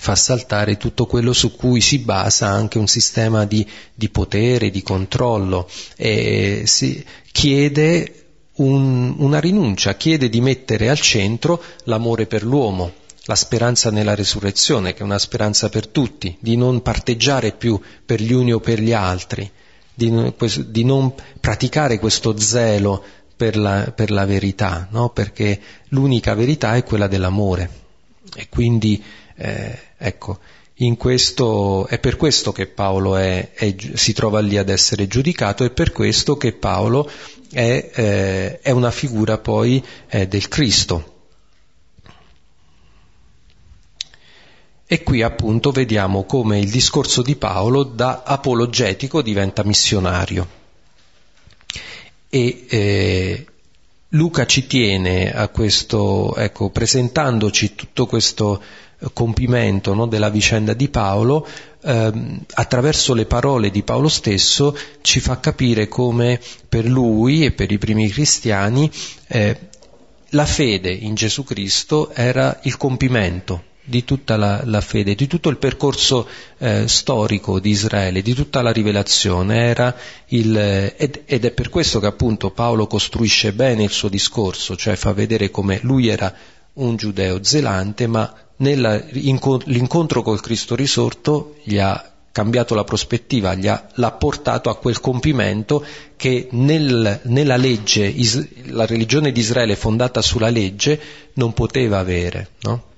[0.00, 4.82] fa saltare tutto quello su cui si basa anche un sistema di, di potere, di
[4.82, 8.14] controllo e si chiede
[8.54, 12.92] un, una rinuncia, chiede di mettere al centro l'amore per l'uomo,
[13.26, 18.22] la speranza nella resurrezione, che è una speranza per tutti, di non parteggiare più per
[18.22, 19.50] gli uni o per gli altri,
[19.92, 20.10] di,
[20.68, 23.04] di non praticare questo zelo
[23.36, 25.10] per la, per la verità, no?
[25.10, 27.70] perché l'unica verità è quella dell'amore.
[28.34, 29.02] E quindi
[29.36, 30.38] eh, ecco,
[30.96, 35.70] questo, è per questo che Paolo è, è, si trova lì ad essere giudicato, è
[35.70, 37.08] per questo che Paolo
[37.52, 41.18] è, eh, è una figura poi eh, del Cristo.
[44.86, 50.58] E qui appunto vediamo come il discorso di Paolo da apologetico diventa missionario.
[52.28, 53.46] E eh,
[54.14, 58.60] Luca ci tiene a questo, ecco, presentandoci tutto questo
[59.12, 61.46] compimento no, della vicenda di Paolo,
[61.82, 67.70] ehm, attraverso le parole di Paolo stesso ci fa capire come per lui e per
[67.72, 68.90] i primi cristiani
[69.26, 69.58] eh,
[70.30, 75.48] la fede in Gesù Cristo era il compimento di tutta la, la fede, di tutto
[75.48, 76.28] il percorso
[76.58, 79.96] eh, storico di Israele, di tutta la rivelazione, era
[80.28, 80.56] il,
[80.96, 85.12] ed, ed, è per questo che appunto Paolo costruisce bene il suo discorso, cioè fa
[85.12, 86.32] vedere come lui era
[86.74, 94.12] un giudeo zelante, ma nell'incontro col Cristo risorto gli ha cambiato la prospettiva, ha, l'ha
[94.12, 95.84] portato a quel compimento
[96.16, 98.14] che nel, nella legge,
[98.66, 101.00] la religione di Israele fondata sulla legge
[101.34, 102.50] non poteva avere.
[102.60, 102.89] No?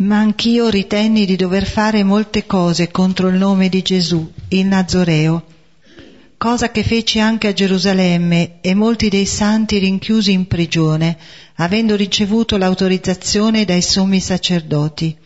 [0.00, 5.44] Ma anch'io ritenni di dover fare molte cose contro il nome di Gesù, il Nazoreo,
[6.36, 11.18] cosa che feci anche a Gerusalemme e molti dei santi rinchiusi in prigione,
[11.56, 15.16] avendo ricevuto l'autorizzazione dai sommi sacerdoti.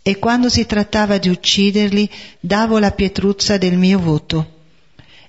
[0.00, 2.08] E quando si trattava di ucciderli,
[2.40, 4.52] davo la pietruzza del mio voto.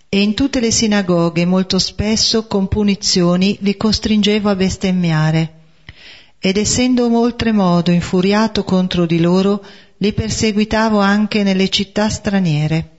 [0.08, 5.55] E in tutte le sinagoghe molto spesso con punizioni li costringevo a bestemmiare
[6.40, 9.64] ed essendo oltremodo infuriato contro di loro,
[9.98, 12.90] li perseguitavo anche nelle città straniere.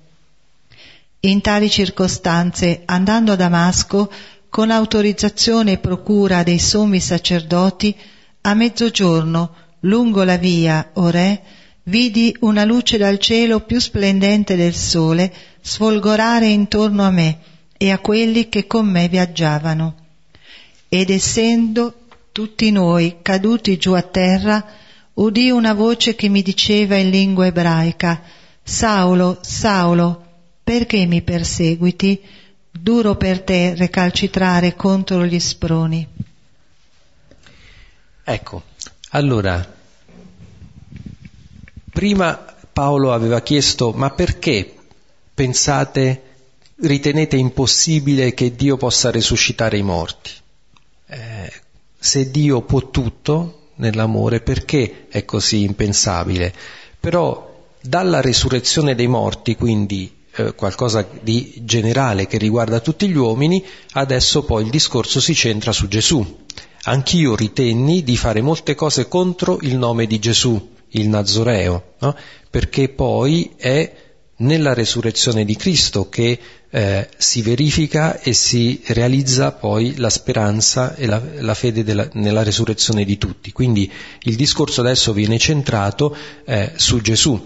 [1.21, 4.11] In tali circostanze, andando a Damasco,
[4.49, 7.95] con autorizzazione e procura dei sommi sacerdoti,
[8.43, 11.43] a mezzogiorno, lungo la via, o re,
[11.85, 17.39] vidi una luce dal cielo più splendente del sole sfolgorare intorno a me
[17.77, 19.95] e a quelli che con me viaggiavano.
[20.89, 22.06] Ed essendo
[22.37, 24.63] tutti noi, caduti giù a terra,
[25.15, 28.23] udì una voce che mi diceva in lingua ebraica,
[28.63, 30.23] Saulo, Saulo,
[30.63, 32.23] perché mi perseguiti?
[32.71, 36.07] Duro per te recalcitrare contro gli sproni.
[38.23, 38.63] Ecco,
[39.13, 39.75] allora,
[41.91, 44.75] prima Paolo aveva chiesto, ma perché
[45.33, 46.23] pensate,
[46.81, 50.33] ritenete impossibile che Dio possa risuscitare i morti?
[51.07, 51.65] Eh,
[52.07, 56.55] se Dio può tutto nell'amore, perché è così impensabile?
[57.01, 63.63] Però dalla resurrezione dei morti, quindi eh, qualcosa di generale che riguarda tutti gli uomini,
[63.95, 66.25] adesso poi il discorso si centra su Gesù.
[66.85, 72.17] Anch'io ritenni di fare molte cose contro il nome di Gesù, il Nazoreo, no?
[72.49, 73.93] perché poi è
[74.39, 81.07] nella resurrezione di Cristo che eh, si verifica e si realizza poi la speranza e
[81.07, 83.53] la, la fede della, nella resurrezione di tutti.
[83.53, 83.91] Quindi
[84.23, 86.15] il discorso adesso viene centrato
[86.45, 87.43] eh, su Gesù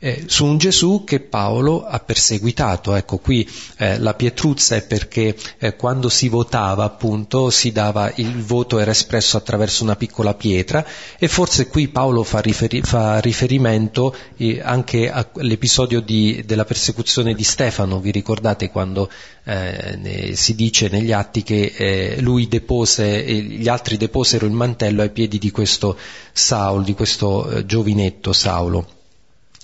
[0.00, 2.94] eh, su un Gesù che Paolo ha perseguitato.
[2.94, 8.42] Ecco, qui eh, la pietruzza è perché eh, quando si votava, appunto, si dava, il
[8.42, 10.84] voto era espresso attraverso una piccola pietra
[11.18, 17.44] e forse qui Paolo fa, riferi, fa riferimento eh, anche all'episodio di, della persecuzione di
[17.44, 18.00] Stefano.
[18.00, 19.10] Vi ricordate quando
[19.44, 25.10] eh, si dice negli atti che eh, lui depose, gli altri deposero il mantello ai
[25.10, 25.96] piedi di questo
[26.32, 28.99] Saulo, di questo giovinetto Saulo.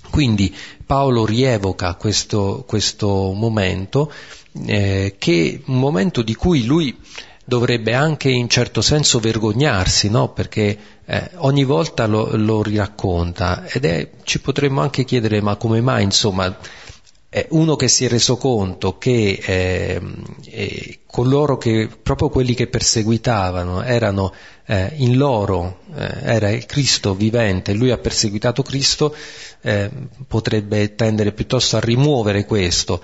[0.09, 0.55] Quindi
[0.85, 4.11] Paolo rievoca questo, questo momento,
[4.65, 6.97] eh, che un momento di cui lui
[7.47, 10.33] dovrebbe anche in certo senso vergognarsi, no?
[10.33, 15.79] perché eh, ogni volta lo, lo riracconta ed è, ci potremmo anche chiedere ma come
[15.79, 16.53] mai insomma
[17.49, 20.01] uno che si è reso conto che eh,
[20.45, 24.33] eh, coloro che, proprio quelli che perseguitavano, erano
[24.65, 29.13] eh, in loro, eh, era il Cristo vivente, lui ha perseguitato Cristo,
[29.61, 29.89] eh,
[30.27, 33.01] potrebbe tendere piuttosto a rimuovere questo.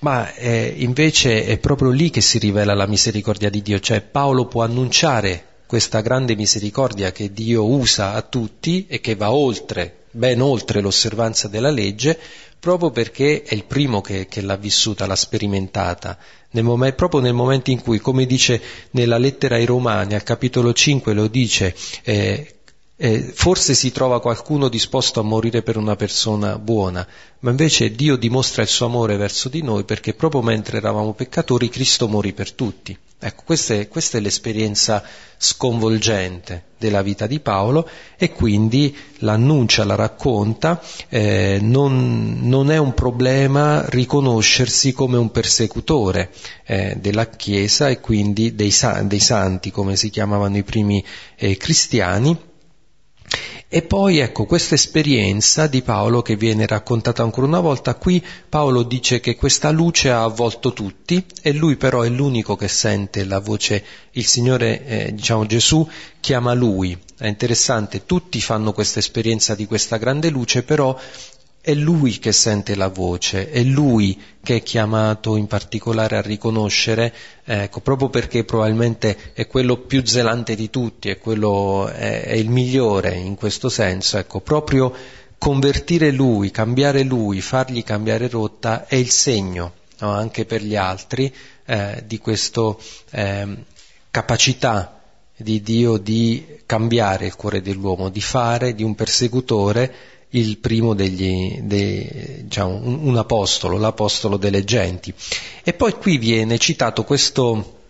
[0.00, 4.46] Ma eh, invece è proprio lì che si rivela la misericordia di Dio, cioè Paolo
[4.46, 10.40] può annunciare questa grande misericordia che Dio usa a tutti e che va oltre, ben
[10.40, 12.18] oltre l'osservanza della legge,
[12.62, 16.16] proprio perché è il primo che, che l'ha vissuta, l'ha sperimentata,
[16.50, 20.72] nel momento, proprio nel momento in cui, come dice nella lettera ai Romani, al capitolo
[20.72, 22.60] 5 lo dice, eh,
[23.04, 27.04] eh, forse si trova qualcuno disposto a morire per una persona buona,
[27.40, 31.68] ma invece Dio dimostra il suo amore verso di noi perché proprio mentre eravamo peccatori
[31.68, 32.96] Cristo morì per tutti.
[33.18, 35.02] Ecco, questa è, questa è l'esperienza
[35.36, 42.94] sconvolgente della vita di Paolo e quindi l'annuncia, la racconta, eh, non, non, è un
[42.94, 46.30] problema riconoscersi come un persecutore
[46.64, 48.72] eh, della Chiesa e quindi dei,
[49.06, 52.50] dei, santi, come si chiamavano i primi eh, cristiani,
[53.74, 58.82] E poi ecco questa esperienza di Paolo che viene raccontata ancora una volta, qui Paolo
[58.82, 63.38] dice che questa luce ha avvolto tutti e lui però è l'unico che sente la
[63.38, 65.88] voce, il Signore, eh, diciamo Gesù,
[66.20, 66.94] chiama lui.
[67.16, 70.94] È interessante, tutti fanno questa esperienza di questa grande luce, però
[71.62, 77.14] è lui che sente la voce, è lui che è chiamato in particolare a riconoscere,
[77.44, 82.50] ecco, proprio perché probabilmente è quello più zelante di tutti, è, quello, è, è il
[82.50, 84.92] migliore in questo senso, ecco, proprio
[85.38, 91.32] convertire lui, cambiare lui, fargli cambiare rotta è il segno, no, anche per gli altri,
[91.64, 92.74] eh, di questa
[93.10, 93.46] eh,
[94.10, 94.98] capacità
[95.36, 99.92] di Dio di cambiare il cuore dell'uomo, di fare di un persecutore
[100.34, 105.12] il primo degli, dei, diciamo, un, un apostolo, l'apostolo delle genti.
[105.62, 107.80] E poi qui viene citato questo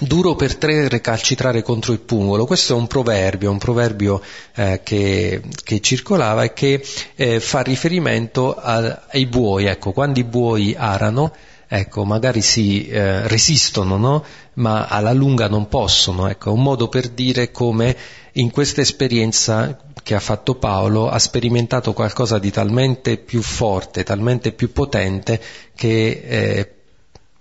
[0.00, 2.46] duro per tre recalcitrare contro il pungolo.
[2.46, 4.20] Questo è un proverbio, un proverbio
[4.54, 6.84] eh, che, che, circolava e che
[7.14, 9.66] eh, fa riferimento a, ai buoi.
[9.66, 11.32] Ecco, quando i buoi arano,
[11.68, 14.24] ecco, magari si eh, resistono, no?
[14.54, 16.28] ma alla lunga non possono.
[16.28, 17.96] Ecco, un modo per dire come
[18.32, 24.52] in questa esperienza che ha fatto Paolo ha sperimentato qualcosa di talmente più forte, talmente
[24.52, 25.42] più potente
[25.74, 26.74] che eh,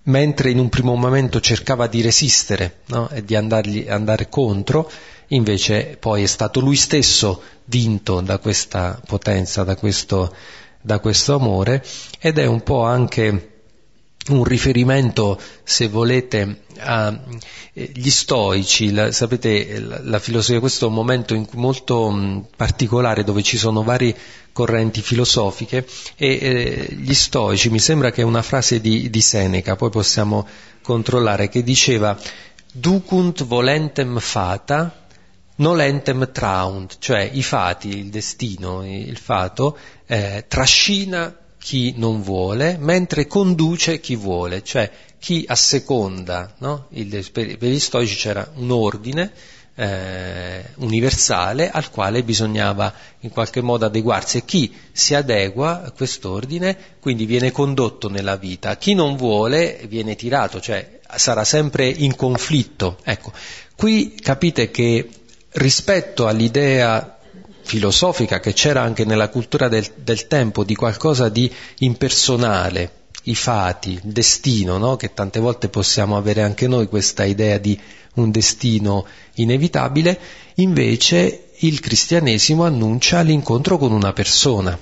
[0.05, 3.07] mentre in un primo momento cercava di resistere no?
[3.11, 4.89] e di andargli, andare contro,
[5.27, 10.35] invece poi è stato lui stesso vinto da questa potenza, da questo,
[10.81, 11.85] da questo amore
[12.19, 13.54] ed è un po' anche
[14.29, 17.27] un riferimento, se volete, agli
[17.73, 23.43] eh, stoici, la, sapete, la, la, filosofia, questo è un momento molto mh, particolare dove
[23.43, 24.15] ci sono varie
[24.51, 29.75] correnti filosofiche e eh, gli stoici, mi sembra che è una frase di, di Seneca,
[29.75, 30.47] poi possiamo
[30.81, 32.17] controllare, che diceva
[32.71, 35.05] ducunt volentem fata
[35.57, 41.33] nolentem traunt, cioè i fati, il destino, il fato, eh, trascina
[41.65, 44.87] chi non vuole, mentre conduce chi vuole, cioè
[45.17, 46.85] chi asseconda, no?
[46.89, 49.31] Il, per, gli stoici c'era un ordine
[49.73, 56.77] eh, universale al quale bisognava in qualche modo adeguarsi e chi si adegua a quest'ordine
[56.99, 62.99] quindi viene condotto nella vita, chi non vuole viene tirato, cioè sarà sempre in conflitto.
[63.03, 63.31] Ecco,
[63.75, 65.09] qui capite che
[65.53, 67.14] rispetto all'idea
[67.65, 72.91] filosofica che c'era anche nella cultura del, del tempo di qualcosa di impersonale,
[73.23, 74.95] i fati, il destino, no?
[74.95, 77.77] che tante volte possiamo avere anche noi questa idea di
[78.15, 79.05] un destino
[79.35, 80.19] inevitabile,
[80.55, 84.77] invece il cristianesimo annuncia l'incontro con una persona,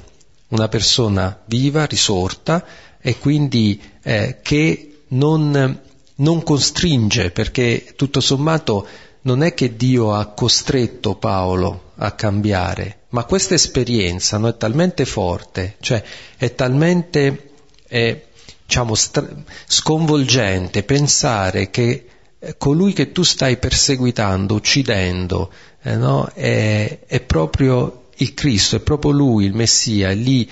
[0.49, 2.65] una persona viva, risorta
[3.01, 5.79] e quindi eh, che non,
[6.15, 8.85] non costringe, perché tutto sommato
[9.23, 15.05] non è che Dio ha costretto Paolo a cambiare, ma questa esperienza no, è talmente
[15.05, 16.03] forte, cioè
[16.37, 17.51] è talmente
[17.87, 18.25] eh,
[18.65, 19.27] diciamo, stra-
[19.67, 22.07] sconvolgente pensare che
[22.39, 25.51] eh, colui che tu stai perseguitando, uccidendo,
[25.83, 30.49] eh, no, è, è, proprio il Cristo, è proprio Lui, il Messia, è lì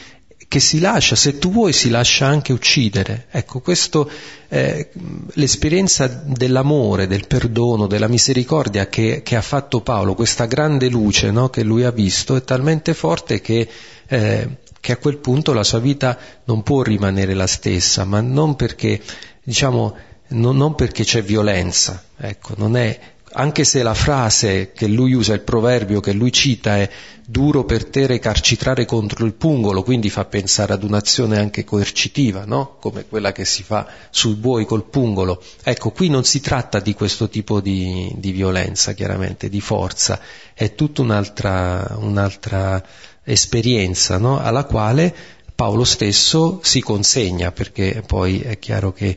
[0.52, 3.28] che si lascia, se tu vuoi, si lascia anche uccidere.
[3.32, 4.12] Ecco, questo,
[4.50, 4.90] eh,
[5.36, 11.48] l'esperienza dell'amore, del perdono, della misericordia che, che ha fatto Paolo, questa grande luce no,
[11.48, 13.66] che lui ha visto, è talmente forte che,
[14.08, 18.58] eh, che a quel punto la sua vita non può rimanere la stessa, ma non
[18.58, 19.02] perché,
[19.42, 19.96] diciamo,
[20.32, 23.00] non, non perché c'è violenza, ecco, non è
[23.34, 26.90] anche se la frase che lui usa, il proverbio che lui cita è
[27.26, 32.78] duro per te recarcitrare contro il pungolo, quindi fa pensare ad un'azione anche coercitiva, no?
[32.80, 35.42] come quella che si fa sui buoi col pungolo.
[35.64, 40.20] Ecco, qui non si tratta di questo tipo di, di violenza, chiaramente, di forza,
[40.54, 42.84] è tutta un'altra, un'altra
[43.24, 44.40] esperienza no?
[44.40, 45.14] alla quale
[45.56, 49.16] Paolo stesso si consegna, perché poi è chiaro che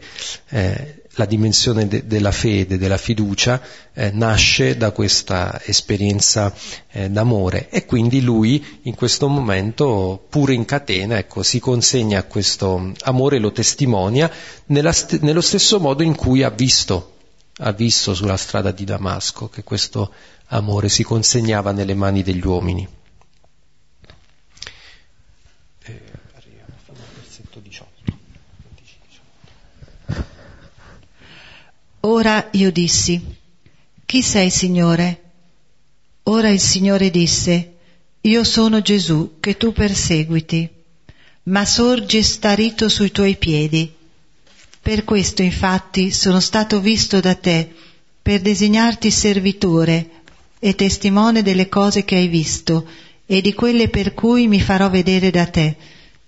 [0.51, 3.61] eh, la dimensione de- della fede, della fiducia,
[3.93, 6.53] eh, nasce da questa esperienza
[6.91, 12.25] eh, d'amore e quindi lui in questo momento, pure in catena, ecco, si consegna a
[12.25, 14.31] questo amore, lo testimonia
[14.93, 17.13] st- nello stesso modo in cui ha visto,
[17.59, 20.13] ha visto sulla strada di Damasco che questo
[20.49, 22.94] amore si consegnava nelle mani degli uomini.
[32.07, 33.19] Ora io dissi,
[34.05, 35.21] chi sei Signore?
[36.25, 37.77] Ora il Signore disse,
[38.21, 40.69] io sono Gesù che tu perseguiti,
[41.45, 43.91] ma sorgi starito sui tuoi piedi.
[44.83, 47.73] Per questo infatti sono stato visto da te,
[48.21, 50.11] per designarti servitore
[50.59, 52.87] e testimone delle cose che hai visto
[53.25, 55.75] e di quelle per cui mi farò vedere da te,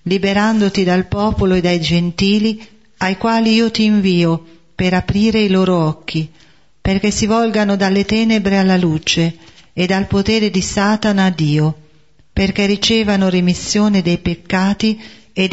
[0.04, 2.66] liberandoti dal popolo e dai gentili
[2.98, 6.30] ai quali io ti invio per aprire i loro occhi,
[6.80, 9.36] perché si volgano dalle tenebre alla luce
[9.72, 11.74] e dal potere di Satana a Dio,
[12.32, 15.00] perché ricevano remissione dei peccati
[15.32, 15.52] ed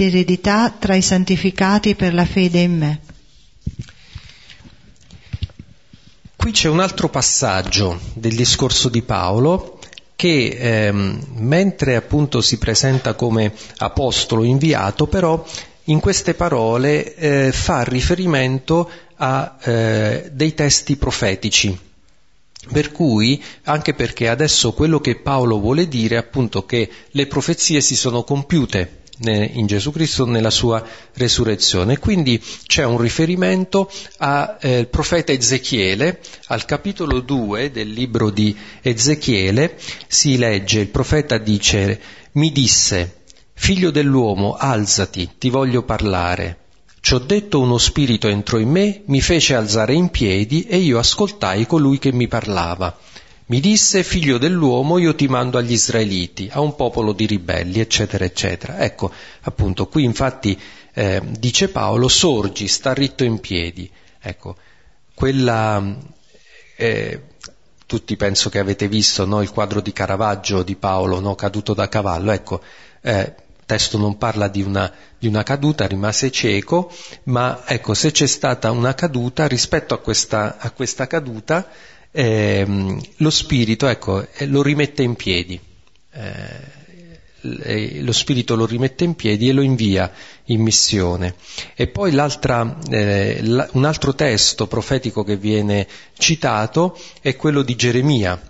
[0.00, 3.00] eredità tra i santificati per la fede in me.
[6.36, 9.78] Qui c'è un altro passaggio del discorso di Paolo
[10.16, 15.44] che ehm, mentre appunto si presenta come apostolo inviato, però
[15.84, 21.78] in queste parole eh, fa riferimento a eh, dei testi profetici.
[22.70, 27.80] Per cui, anche perché adesso quello che Paolo vuole dire è appunto che le profezie
[27.80, 31.98] si sono compiute in Gesù Cristo nella sua resurrezione.
[31.98, 39.76] Quindi c'è un riferimento al eh, profeta Ezechiele, al capitolo 2 del libro di Ezechiele
[40.08, 42.00] si legge, il profeta dice,
[42.32, 43.21] mi disse,
[43.54, 46.58] figlio dell'uomo, alzati, ti voglio parlare.
[47.00, 50.98] Ci ho detto uno spirito entrò in me, mi fece alzare in piedi e io
[50.98, 52.96] ascoltai colui che mi parlava.
[53.46, 58.24] Mi disse, figlio dell'uomo, io ti mando agli israeliti, a un popolo di ribelli, eccetera,
[58.24, 58.78] eccetera.
[58.78, 60.58] Ecco, appunto, qui infatti
[60.94, 63.90] eh, dice Paolo, sorgi, sta ritto in piedi.
[64.20, 64.56] Ecco,
[65.14, 65.96] quella...
[66.76, 67.22] Eh,
[67.84, 71.90] tutti penso che avete visto no, il quadro di Caravaggio di Paolo, no, caduto da
[71.90, 72.30] cavallo.
[72.30, 72.62] Ecco,
[73.02, 73.34] eh,
[73.66, 76.92] testo non parla di una, di una, caduta, rimase cieco,
[77.24, 81.68] ma ecco, se c'è stata una caduta, rispetto a questa, a questa caduta,
[82.10, 85.60] eh, lo spirito ecco, eh, lo rimette in piedi.
[86.12, 86.80] Eh,
[87.42, 90.12] lo spirito lo rimette in piedi e lo invia
[90.44, 91.34] in missione.
[91.74, 98.40] E poi eh, un altro testo profetico che viene citato è quello di Geremia.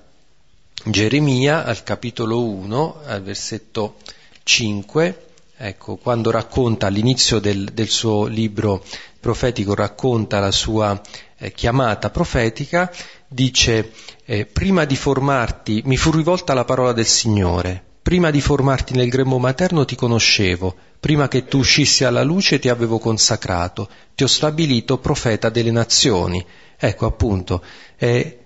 [0.84, 3.96] Geremia al capitolo 1, al versetto
[4.43, 5.26] 5,
[5.57, 8.84] ecco, quando racconta all'inizio del, del suo libro
[9.20, 11.01] profetico, racconta la sua
[11.38, 12.93] eh, chiamata profetica,
[13.28, 13.93] dice,
[14.24, 19.09] eh, prima di formarti, mi fu rivolta la parola del Signore, prima di formarti nel
[19.09, 24.28] grembo materno ti conoscevo, prima che tu uscissi alla luce ti avevo consacrato, ti ho
[24.28, 26.45] stabilito profeta delle nazioni.
[26.76, 27.62] Ecco appunto,
[27.97, 28.38] eh,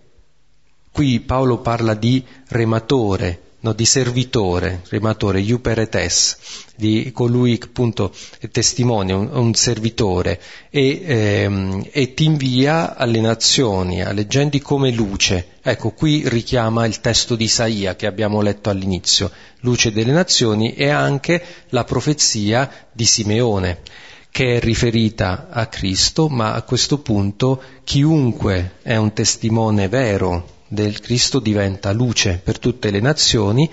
[0.93, 6.37] qui Paolo parla di rematore, no, di servitore, rematore, iuperetes,
[6.77, 10.41] di colui che appunto è testimone, un, un servitore,
[10.71, 15.55] e, ehm, e, ti invia alle nazioni, alle genti come luce.
[15.63, 19.31] Ecco, qui richiama il testo di Isaia che abbiamo letto all'inizio,
[19.61, 23.81] luce delle nazioni, e anche la profezia di Simeone
[24.31, 31.01] che è riferita a Cristo, ma a questo punto chiunque è un testimone vero del
[31.01, 33.71] Cristo diventa luce per tutte le nazioni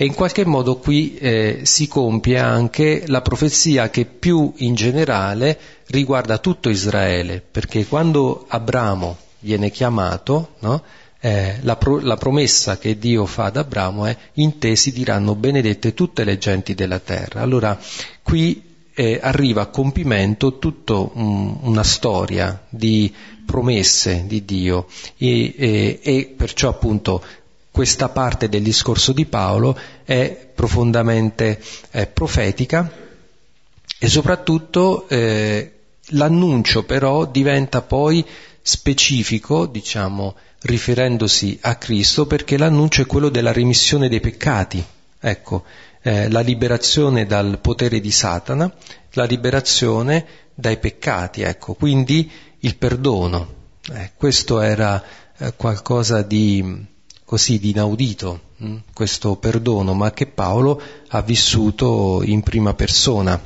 [0.00, 5.58] e in qualche modo qui eh, si compie anche la profezia che più in generale
[5.86, 10.84] riguarda tutto Israele, perché quando Abramo viene chiamato, no?
[11.20, 15.34] eh, la, pro- la, promessa che Dio fa ad Abramo è in te si diranno
[15.34, 17.42] benedette tutte le genti della terra.
[17.42, 17.76] Allora
[18.22, 18.62] qui
[18.94, 23.12] eh, arriva a compimento tutta un, una storia di
[23.48, 24.86] promesse di Dio
[25.16, 27.24] e, e, e perciò appunto
[27.70, 29.74] questa parte del discorso di Paolo
[30.04, 31.58] è profondamente
[31.92, 32.92] eh, profetica
[33.98, 35.72] e soprattutto eh,
[36.08, 38.22] l'annuncio però diventa poi
[38.60, 44.84] specifico, diciamo, riferendosi a Cristo, perché l'annuncio è quello della remissione dei peccati.
[45.20, 45.64] Ecco,
[46.02, 48.70] eh, la liberazione dal potere di Satana,
[49.12, 52.30] la liberazione dai peccati, ecco, quindi
[52.60, 53.56] il perdono.
[53.90, 55.02] Eh, questo era
[55.36, 56.86] eh, qualcosa di
[57.24, 58.76] così di inaudito, hm?
[58.94, 63.38] questo perdono, ma che Paolo ha vissuto in prima persona.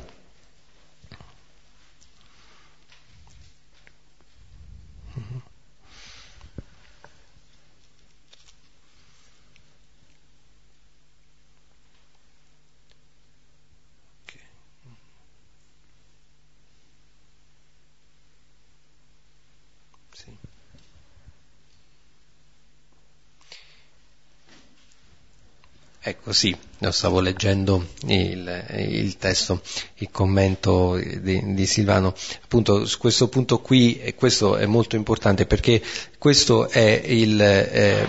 [26.33, 29.61] Ecco sì, lo stavo leggendo il, il testo,
[29.97, 32.15] il commento di, di, Silvano.
[32.43, 35.79] Appunto su questo punto qui, e questo è molto importante perché
[36.17, 38.07] questo è il, eh,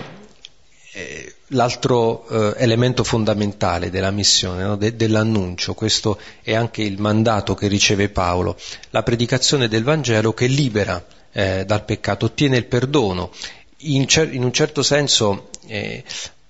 [0.93, 4.75] eh, l'altro eh, elemento fondamentale della missione, no?
[4.75, 8.57] De, dell'annuncio, questo è anche il mandato che riceve Paolo,
[8.89, 13.29] la predicazione del Vangelo che libera eh, dal peccato, ottiene il perdono.
[13.79, 16.03] In, cer- in un certo senso eh,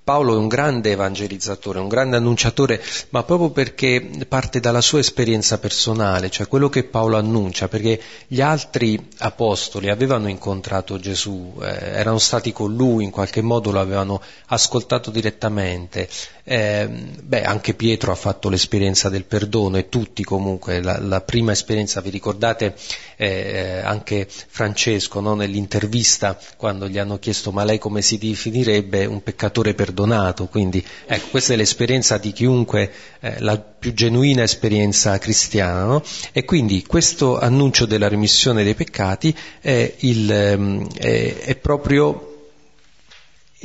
[0.05, 2.79] Paolo è un grande evangelizzatore, un grande annunciatore,
[3.09, 8.39] ma proprio perché parte dalla sua esperienza personale, cioè quello che Paolo annuncia, perché gli
[8.39, 14.21] altri apostoli avevano incontrato Gesù, eh, erano stati con lui, in qualche modo lo avevano
[14.49, 16.07] ascoltato direttamente.
[16.47, 21.51] Eh, beh, anche Pietro ha fatto l'esperienza del perdono e tutti comunque, la, la prima
[21.51, 22.75] esperienza, vi ricordate
[23.15, 29.23] eh, anche Francesco no, nell'intervista quando gli hanno chiesto ma lei come si definirebbe un
[29.23, 32.91] peccatore perdonato, quindi ecco questa è l'esperienza di chiunque,
[33.21, 36.03] eh, la più genuina esperienza cristiana no?
[36.31, 42.33] e quindi questo annuncio della remissione dei peccati è, il, ehm, è, è proprio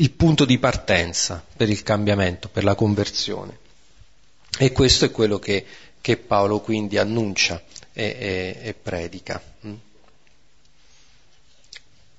[0.00, 3.58] il punto di partenza per il cambiamento, per la conversione.
[4.58, 5.64] E questo è quello che,
[6.00, 9.74] che Paolo quindi annuncia e, e, e predica mm.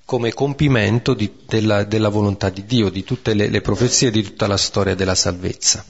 [0.04, 4.46] come compimento di, della, della, volontà di Dio, di tutte le, le profezie, di tutta
[4.46, 5.84] la storia della salvezza.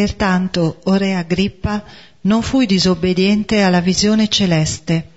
[0.00, 1.84] Pertanto, o re Agrippa,
[2.22, 5.08] non fui disobbediente alla visione celeste,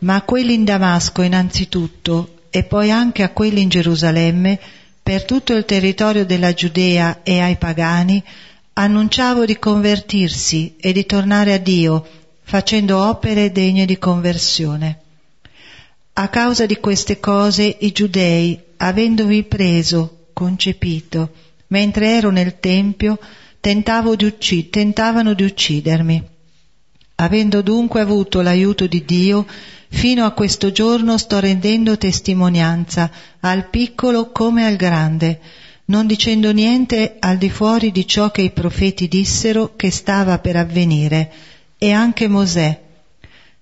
[0.00, 4.60] ma a quelli in Damasco innanzitutto e poi anche a quelli in Gerusalemme,
[5.02, 8.22] per tutto il territorio della Giudea e ai pagani,
[8.74, 12.06] annunciavo di convertirsi e di tornare a Dio,
[12.42, 14.98] facendo opere degne di conversione.
[16.12, 21.32] A causa di queste cose i giudei, avendovi preso, concepito,
[21.68, 23.18] mentre ero nel Tempio,
[23.62, 26.22] di uccid- tentavano di uccidermi.
[27.16, 29.46] Avendo dunque avuto l'aiuto di Dio,
[29.88, 33.08] fino a questo giorno sto rendendo testimonianza
[33.40, 35.38] al piccolo come al grande,
[35.86, 40.56] non dicendo niente al di fuori di ciò che i profeti dissero che stava per
[40.56, 41.30] avvenire,
[41.78, 42.80] e anche Mosè.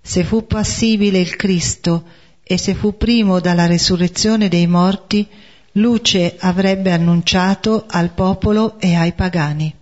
[0.00, 2.04] Se fu passibile il Cristo
[2.42, 5.28] e se fu primo dalla resurrezione dei morti,
[5.72, 9.74] luce avrebbe annunciato al popolo e ai pagani.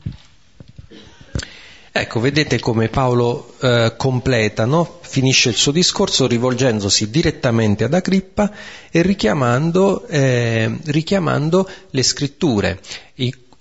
[1.91, 4.99] Ecco, vedete come Paolo eh, completa, no?
[5.01, 8.53] finisce il suo discorso rivolgendosi direttamente ad Agrippa
[8.89, 12.79] e richiamando, eh, richiamando le scritture.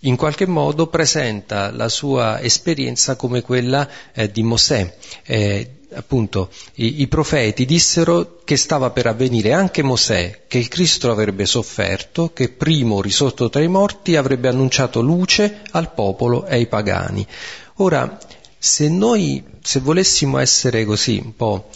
[0.02, 7.02] In qualche modo presenta la sua esperienza come quella eh, di Mosè, eh, appunto i,
[7.02, 12.50] i, profeti dissero che stava per avvenire anche Mosè, che il Cristo avrebbe sofferto, che
[12.50, 17.26] primo risorto tra i morti avrebbe annunciato luce al popolo e ai pagani.
[17.76, 18.18] Ora,
[18.58, 21.70] se noi, se volessimo essere così un po'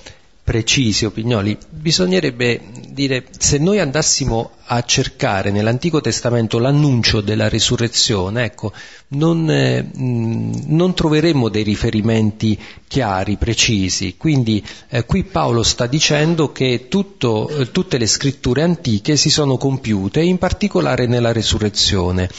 [0.52, 8.74] precisi, Opignoli, bisognerebbe dire se noi andassimo a cercare nell'Antico Testamento l'annuncio della risurrezione, ecco,
[9.10, 14.16] non, eh, non troveremmo dei riferimenti chiari, precisi.
[14.18, 19.56] Quindi eh, qui Paolo sta dicendo che tutto, eh, tutte le scritture antiche si sono
[19.56, 22.30] compiute, in particolare nella risurrezione.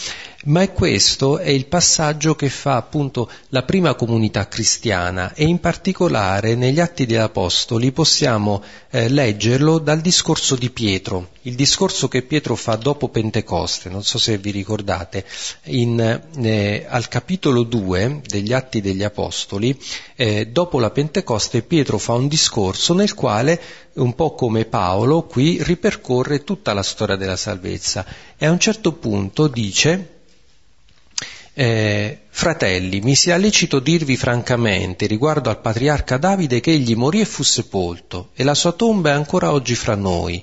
[0.45, 6.57] Ma questo è il passaggio che fa appunto la prima comunità cristiana e in particolare
[6.57, 12.57] negli Atti degli Apostoli possiamo eh, leggerlo dal discorso di Pietro, il discorso che Pietro
[12.57, 15.25] fa dopo Pentecoste, non so se vi ricordate,
[15.67, 19.79] in, eh, al capitolo 2 degli Atti degli Apostoli,
[20.17, 23.61] eh, dopo la Pentecoste Pietro fa un discorso nel quale
[23.95, 28.05] un po' come Paolo qui ripercorre tutta la storia della salvezza
[28.37, 30.21] e a un certo punto dice
[31.55, 37.25] eh, fratelli, mi sia lecito dirvi francamente riguardo al patriarca Davide che egli morì e
[37.25, 40.43] fu sepolto, e la sua tomba è ancora oggi fra noi.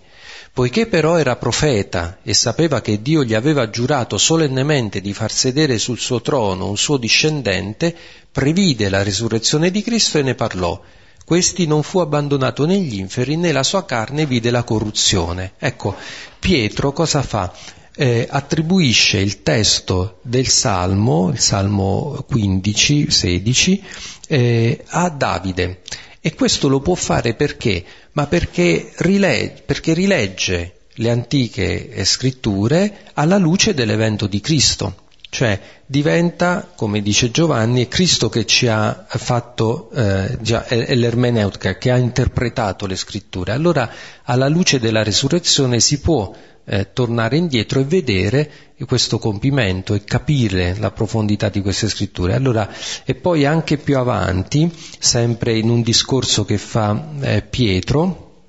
[0.52, 5.78] Poiché però era profeta e sapeva che Dio gli aveva giurato solennemente di far sedere
[5.78, 7.96] sul suo trono un suo discendente,
[8.32, 10.82] previde la risurrezione di Cristo e ne parlò.
[11.24, 15.54] Questi non fu abbandonato negli inferi né la sua carne vide la corruzione.
[15.60, 15.96] Ecco,
[16.40, 17.54] Pietro cosa fa?
[17.96, 23.84] Eh, attribuisce il testo del Salmo, il Salmo 15, 16,
[24.28, 25.82] eh, a Davide.
[26.22, 27.84] E questo lo può fare perché?
[28.14, 35.08] Ma perché, rilegge, perché rilegge le antiche scritture alla luce dell'evento di Cristo.
[35.32, 41.78] Cioè diventa, come dice Giovanni, è Cristo che ci ha fatto, eh, già, è l'ermeneutica,
[41.78, 43.52] che ha interpretato le scritture.
[43.52, 43.90] Allora,
[44.24, 46.34] alla luce della resurrezione si può
[46.70, 48.52] eh, tornare indietro e vedere
[48.86, 52.36] questo compimento e capire la profondità di queste scritture.
[52.36, 52.70] Allora,
[53.04, 58.44] e poi anche più avanti, sempre in un discorso che fa eh, Pietro,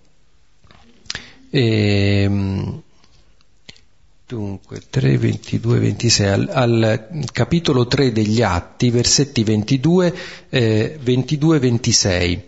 [1.50, 2.82] ehm,
[4.30, 10.14] Dunque, 3, 22, 26, al, al, capitolo 3 degli Atti, versetti 22,
[10.50, 12.44] eh, 22, 26.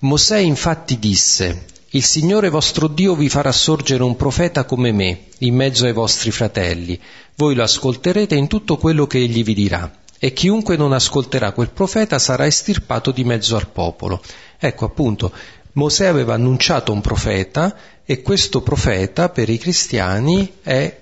[0.00, 5.56] Mosè infatti disse, il Signore vostro Dio vi farà sorgere un profeta come me, in
[5.56, 7.00] mezzo ai vostri fratelli.
[7.34, 9.92] Voi lo ascolterete in tutto quello che egli vi dirà.
[10.16, 14.22] E chiunque non ascolterà quel profeta sarà estirpato di mezzo al popolo.
[14.56, 15.32] Ecco appunto,
[15.72, 17.74] Mosè aveva annunciato un profeta
[18.04, 20.96] e questo profeta per i cristiani è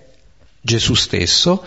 [0.59, 1.65] Gesù stesso,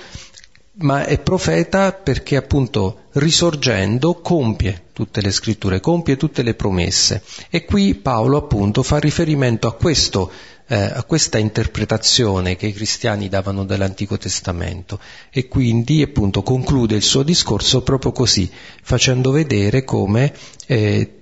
[0.74, 7.24] ma è profeta perché appunto risorgendo compie tutte le scritture, compie tutte le promesse.
[7.49, 10.32] E qui Paolo appunto fa riferimento a questo
[10.72, 14.99] eh, a questa interpretazione che i cristiani davano dell'Antico Testamento
[15.30, 18.49] e quindi appunto conclude il suo discorso proprio così,
[18.82, 20.34] facendo vedere come
[20.67, 21.15] eh,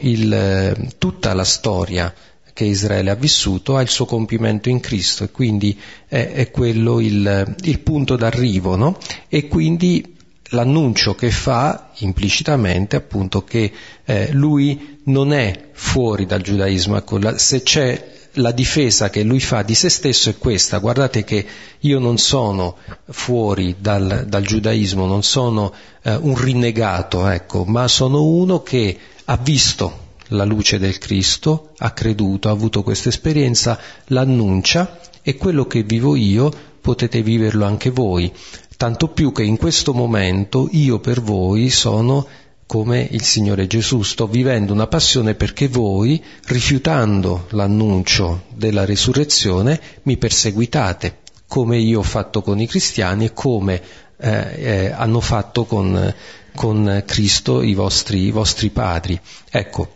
[0.00, 2.12] il, tutta la storia
[2.52, 7.00] che Israele ha vissuto ha il suo compimento in Cristo e quindi è, è quello
[7.00, 8.98] il, il, punto d'arrivo, no?
[9.28, 10.14] E quindi
[10.50, 13.72] l'annuncio che fa implicitamente appunto che
[14.04, 19.62] eh, lui non è fuori dal giudaismo, ecco, se c'è la difesa che lui fa
[19.62, 21.44] di se stesso è questa, guardate che
[21.80, 22.76] io non sono
[23.10, 25.72] fuori dal, dal giudaismo, non sono
[26.02, 30.01] eh, un rinnegato, ecco, ma sono uno che ha visto
[30.32, 36.16] la luce del Cristo, ha creduto, ha avuto questa esperienza, l'annuncia e quello che vivo
[36.16, 38.32] io potete viverlo anche voi,
[38.76, 42.26] tanto più che in questo momento io per voi sono
[42.66, 44.02] come il Signore Gesù.
[44.02, 52.02] Sto vivendo una passione perché voi, rifiutando l'annuncio della risurrezione, mi perseguitate, come io ho
[52.02, 53.82] fatto con i cristiani e come
[54.16, 56.14] eh, eh, hanno fatto con,
[56.54, 59.20] con Cristo i vostri, i vostri padri.
[59.50, 59.88] Ecco,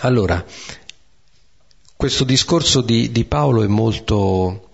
[0.00, 0.44] allora,
[1.96, 4.70] questo discorso di, di Paolo è molto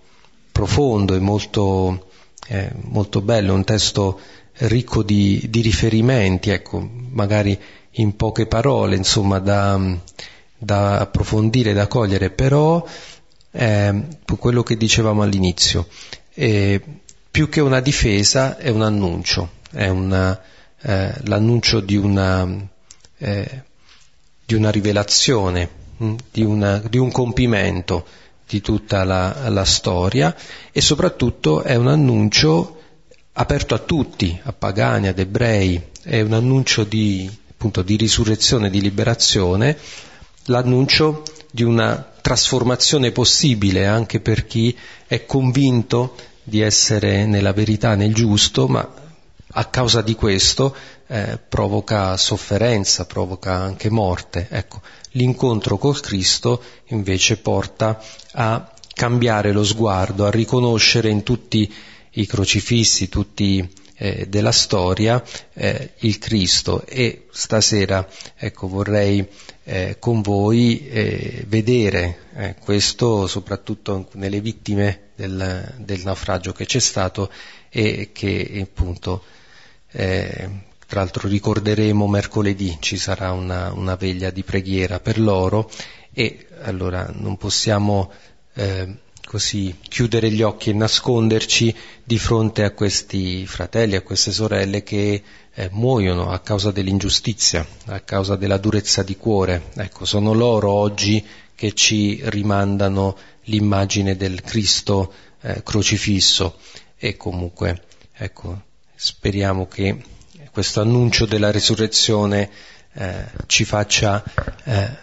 [0.51, 2.07] profondo, è molto,
[2.47, 4.19] eh, molto bello, è un testo
[4.53, 7.57] ricco di, di riferimenti, ecco, magari
[7.95, 9.79] in poche parole, insomma, da,
[10.57, 12.85] da approfondire, da cogliere, però
[13.51, 14.03] eh,
[14.37, 15.87] quello che dicevamo all'inizio,
[16.33, 16.81] eh,
[17.29, 20.39] più che una difesa è un annuncio, è una,
[20.81, 22.67] eh, l'annuncio di una,
[23.17, 23.63] eh,
[24.51, 25.69] di una rivelazione,
[26.03, 28.05] mm, di, una, di, un compimento
[28.45, 30.35] di tutta la, la storia
[30.73, 32.79] e soprattutto è un annuncio
[33.33, 38.81] aperto a tutti, a pagani, ad ebrei, è un annuncio di, appunto, di risurrezione, di
[38.81, 39.77] liberazione,
[40.45, 44.75] l'annuncio di una trasformazione possibile anche per chi
[45.07, 48.85] è convinto di essere nella verità, nel giusto, ma
[49.53, 50.75] a causa di questo
[51.11, 54.47] eh, provoca sofferenza, provoca anche morte.
[54.49, 54.81] Ecco,
[55.11, 58.01] l'incontro col Cristo invece porta
[58.31, 61.71] a cambiare lo sguardo, a riconoscere in tutti
[62.11, 65.21] i crocifissi, tutti eh, della storia,
[65.53, 66.85] eh, il Cristo.
[66.85, 68.07] E stasera
[68.37, 69.27] ecco, vorrei
[69.65, 76.79] eh, con voi eh, vedere eh, questo soprattutto nelle vittime del, del, naufragio che c'è
[76.79, 77.29] stato
[77.69, 79.23] e che appunto
[79.91, 85.71] eh, tra l'altro ricorderemo mercoledì, ci sarà una, una, veglia di preghiera per loro
[86.11, 88.11] e allora non possiamo
[88.55, 91.73] eh, così chiudere gli occhi e nasconderci
[92.03, 95.23] di fronte a questi fratelli, a queste sorelle che
[95.53, 99.69] eh, muoiono a causa dell'ingiustizia, a causa della durezza di cuore.
[99.75, 101.25] Ecco, sono loro oggi
[101.55, 106.57] che ci rimandano l'immagine del Cristo eh, crocifisso
[106.97, 107.81] e comunque,
[108.11, 108.63] ecco,
[108.93, 110.10] speriamo che
[110.51, 112.49] questo annuncio della risurrezione
[112.93, 114.21] eh, ci faccia
[114.65, 114.97] eh,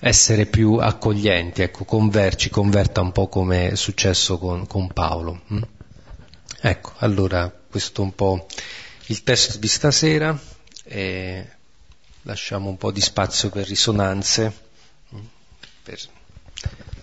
[0.00, 5.40] essere più accoglienti, ecco, converci, converta un po' come è successo con, con Paolo.
[5.52, 5.62] Mm?
[6.60, 8.46] Ecco, allora questo è un po'
[9.06, 10.38] il testo di stasera
[10.84, 11.48] e
[12.22, 14.52] lasciamo un po' di spazio per risonanze,
[15.14, 15.24] mm?
[15.82, 15.98] per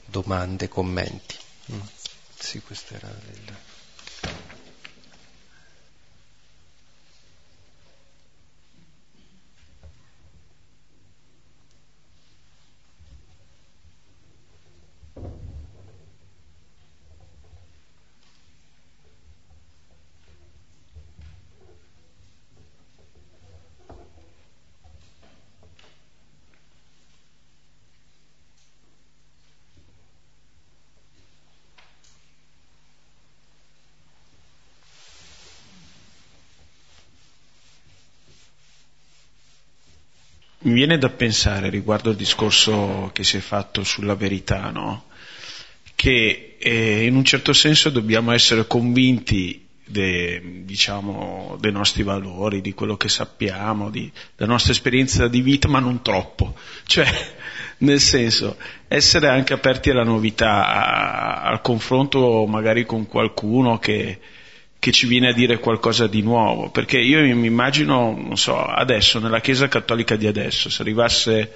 [0.06, 1.36] domande, commenti.
[1.72, 1.80] Mm?
[2.38, 3.56] Sì, questo era il...
[40.64, 45.06] Mi viene da pensare riguardo al discorso che si è fatto sulla verità, no?
[46.02, 52.74] che eh, in un certo senso dobbiamo essere convinti de, diciamo, dei nostri valori, di
[52.74, 56.56] quello che sappiamo, di, della nostra esperienza di vita, ma non troppo.
[56.86, 57.08] Cioè,
[57.80, 58.58] nel senso,
[58.88, 64.20] essere anche aperti alla novità, a, al confronto magari con qualcuno che,
[64.82, 69.20] che ci viene a dire qualcosa di nuovo, perché io mi immagino, non so, adesso,
[69.20, 71.52] nella Chiesa Cattolica di adesso, se arrivasse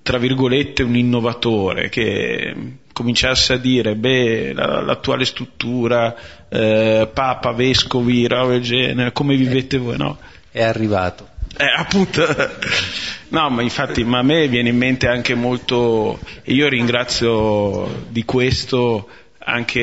[0.00, 2.54] tra virgolette un innovatore che
[2.94, 6.14] cominciasse a dire beh la, l'attuale struttura
[6.48, 10.18] eh, papa, vescovi, roba del genere come vivete voi no?
[10.50, 12.22] è arrivato eh, appunto
[13.28, 18.26] no ma infatti ma a me viene in mente anche molto e io ringrazio di
[18.26, 19.08] questo
[19.44, 19.80] anche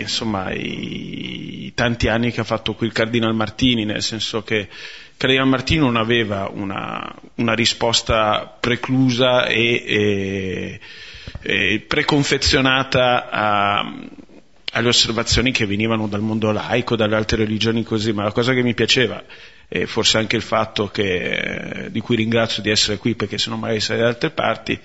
[0.00, 4.68] insomma i, tanti anni che ha fatto qui il Cardinal Martini nel senso che
[5.16, 10.80] Cardinal Martini non aveva una, una risposta preclusa e, e,
[11.40, 13.94] e preconfezionata a,
[14.72, 18.62] alle osservazioni che venivano dal mondo laico, dalle altre religioni così, ma la cosa che
[18.62, 19.22] mi piaceva,
[19.68, 23.56] e forse anche il fatto che, di cui ringrazio di essere qui perché se no
[23.56, 24.78] magari sarei da altre parti,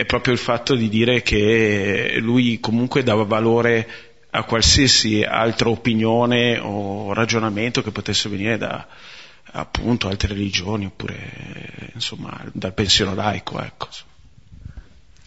[0.00, 3.86] è proprio il fatto di dire che lui comunque dava valore
[4.30, 8.86] a qualsiasi altra opinione o ragionamento che potesse venire da,
[9.52, 13.88] appunto altre religioni oppure insomma dal pensiero laico ecco.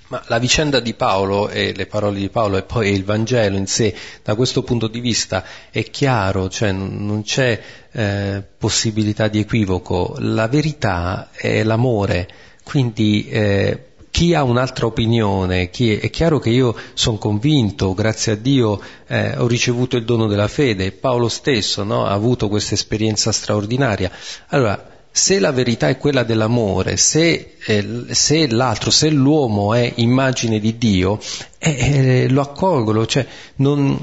[0.08, 3.68] Ma la vicenda di Paolo e le parole di Paolo e poi il Vangelo in
[3.68, 7.60] sé, da questo punto di vista, è chiaro, cioè non c'è
[7.92, 10.16] eh, possibilità di equivoco.
[10.20, 12.30] La verità è l'amore,
[12.64, 18.34] quindi eh, chi ha un'altra opinione, chi è, è, chiaro che io sono convinto, grazie
[18.34, 22.76] a Dio eh, ho ricevuto il dono della fede, Paolo stesso no, ha avuto questa
[22.76, 24.12] esperienza straordinaria.
[24.50, 30.60] Allora, se la verità è quella dell'amore, se, eh, se l'altro, se l'uomo è immagine
[30.60, 31.20] di Dio,
[31.58, 33.98] eh, eh lo accolgo, cioè non,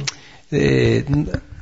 [0.48, 1.04] eh,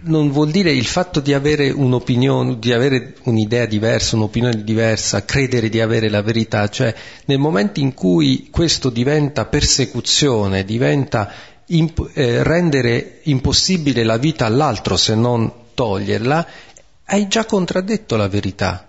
[0.03, 5.69] non vuol dire il fatto di avere un'opinione, di avere un'idea diversa, un'opinione diversa, credere
[5.69, 6.95] di avere la verità, cioè
[7.25, 11.33] nel momento in cui questo diventa persecuzione, diventa
[11.67, 16.47] imp- eh, rendere impossibile la vita all'altro se non toglierla,
[17.07, 18.85] hai già contraddetto la verità.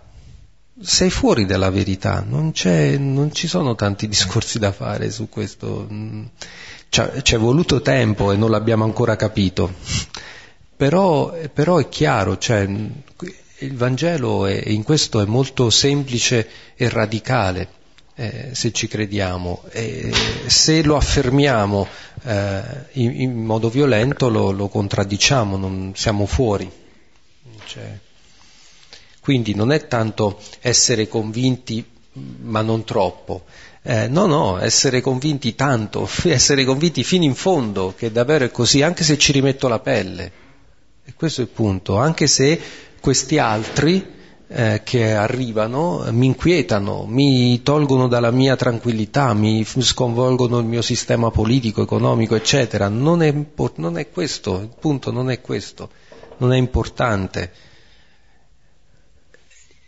[0.82, 2.54] Sei fuori dalla verità, non,
[2.98, 5.88] non ci sono tanti discorsi da fare su questo.
[6.90, 9.74] C'è, c'è voluto tempo e non l'abbiamo ancora capito.
[10.80, 17.68] Però, però è chiaro, cioè, il Vangelo è, in questo è molto semplice e radicale,
[18.16, 19.64] eh, se ci crediamo.
[19.72, 20.10] E
[20.46, 21.86] se lo affermiamo
[22.24, 22.62] eh,
[22.94, 26.72] in, in, modo violento lo, lo, contraddiciamo, non siamo fuori.
[27.66, 28.00] Cioè,
[29.20, 33.44] quindi non è tanto essere convinti, ma non troppo.
[33.82, 38.82] Eh, no, no, essere convinti tanto, essere convinti fino in fondo che davvero è così,
[38.82, 40.48] anche se ci rimetto la pelle.
[41.10, 42.62] E questo è il punto, anche se
[43.02, 44.06] questi altri
[44.48, 51.32] eh, che arrivano mi inquietano, mi tolgono dalla mia tranquillità, mi sconvolgono il mio sistema
[51.32, 52.90] politico, economico, eccetera.
[52.90, 53.34] Non è,
[53.78, 55.90] non è questo, il punto non è questo,
[56.38, 57.54] non è importante.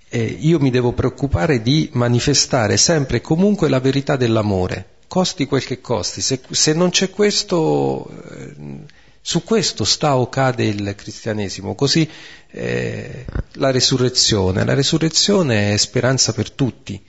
[0.09, 5.63] E io mi devo preoccupare di manifestare sempre e comunque la verità dell'amore, costi quel
[5.63, 6.19] che costi.
[6.19, 8.09] Se, se non c'è questo...
[8.28, 12.09] Eh, su questo sta o cade il cristianesimo, così
[12.49, 14.65] eh, la resurrezione.
[14.65, 16.99] La resurrezione è speranza per tutti,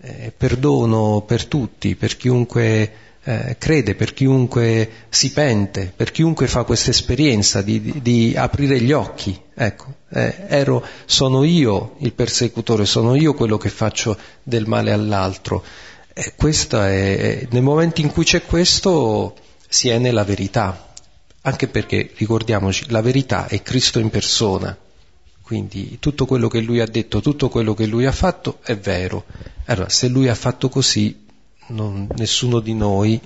[0.00, 2.92] eh, perdono per tutti, per chiunque
[3.24, 8.80] eh, crede, per chiunque si pente, per chiunque fa questa esperienza di, di, di, aprire
[8.80, 9.38] gli occhi.
[9.52, 15.64] Ecco, eh, ero, sono io il persecutore, sono io quello che faccio del male all'altro.
[16.12, 16.32] È,
[17.50, 19.34] nel momento in cui c'è questo
[19.68, 20.89] si è nella verità
[21.42, 24.76] anche perché, ricordiamoci, la verità è Cristo in persona,
[25.42, 29.24] quindi tutto quello che lui ha detto, tutto quello che lui ha fatto è vero.
[29.64, 31.26] Allora, se lui ha fatto così,
[31.68, 33.20] non, nessuno di noi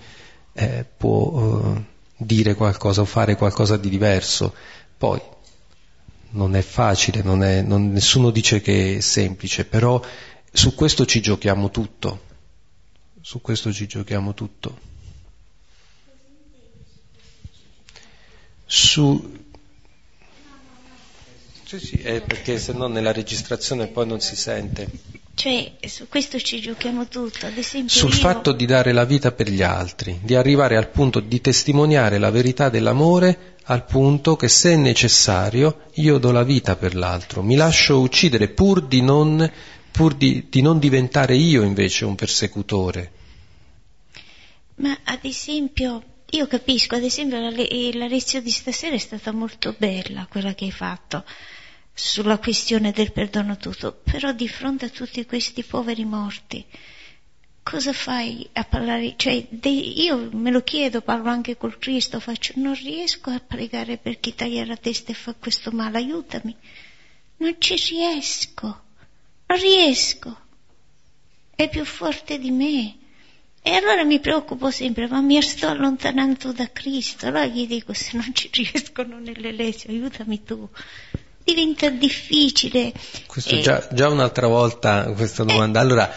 [0.53, 1.85] eh, può eh,
[2.17, 4.55] dire qualcosa o fare qualcosa di diverso.
[4.97, 5.21] Poi,
[6.31, 10.01] non è facile, non è, non, nessuno dice che è semplice, però
[10.53, 12.21] su questo ci giochiamo tutto,
[13.21, 14.93] su questo ci giochiamo tutto.
[18.75, 19.43] Su...
[21.65, 24.89] Sì, sì, è perché se no nella registrazione poi non si sente.
[25.35, 27.95] Cioè, su questo ci giochiamo tutto, ad esempio.
[27.95, 28.19] Sul io...
[28.19, 32.31] fatto di dare la vita per gli altri, di arrivare al punto di testimoniare la
[32.31, 37.55] verità dell'amore, al punto che se è necessario io do la vita per l'altro, mi
[37.55, 39.51] lascio uccidere pur di non,
[39.91, 43.13] pur di, di non diventare io invece un persecutore.
[44.77, 46.03] Ma ad esempio
[46.35, 50.55] io capisco, ad esempio la, le- la lezione di stasera è stata molto bella, quella
[50.55, 51.25] che hai fatto,
[51.93, 56.65] sulla questione del perdono tutto, però di fronte a tutti questi poveri morti,
[57.63, 59.15] cosa fai a parlare?
[59.17, 63.97] Cioè, de- io me lo chiedo, parlo anche col Cristo, faccio, non riesco a pregare
[63.97, 66.55] per chi taglia la testa e fa questo male, aiutami.
[67.37, 68.83] Non ci riesco,
[69.47, 70.39] non riesco.
[71.55, 72.97] È più forte di me.
[73.67, 77.29] E allora mi preoccupo sempre, ma mi sto allontanando da Cristo.
[77.29, 80.69] Allora gli dico, se non ci riescono nelle lezioni, aiutami tu.
[81.43, 82.93] Diventa difficile.
[83.27, 85.81] Questo E- già, già un'altra volta questa domanda.
[85.81, 86.15] Allora,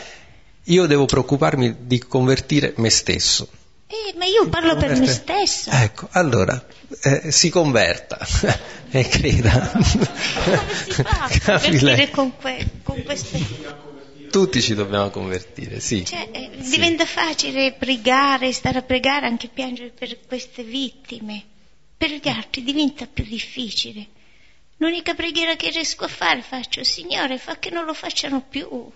[0.66, 3.48] io devo preoccuparmi di convertire me stesso.
[3.88, 5.82] Eh, ma io parlo per me stessa.
[5.84, 6.62] Ecco, allora,
[7.04, 8.20] eh, si converta
[8.92, 9.72] e creda.
[9.72, 13.87] Come si fa a convertire con, que- con queste...
[14.30, 16.06] Tutti ci dobbiamo convertire, sì.
[16.06, 21.44] Cioè, eh, diventa facile pregare, stare a pregare, anche piangere per queste vittime.
[21.98, 24.08] Per gli altri diventa più difficile.
[24.78, 28.92] L'unica preghiera che riesco a fare faccio, Signore, fa che non lo facciano più.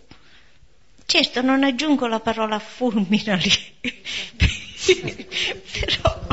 [1.05, 3.51] Certo, non aggiungo la parola fulmina lì.
[5.79, 6.27] Però,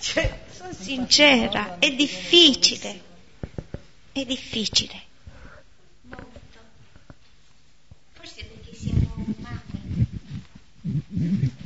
[0.00, 3.00] cioè, sono sincera, è difficile.
[4.10, 5.10] È difficile.
[10.86, 11.61] Mm-hmm.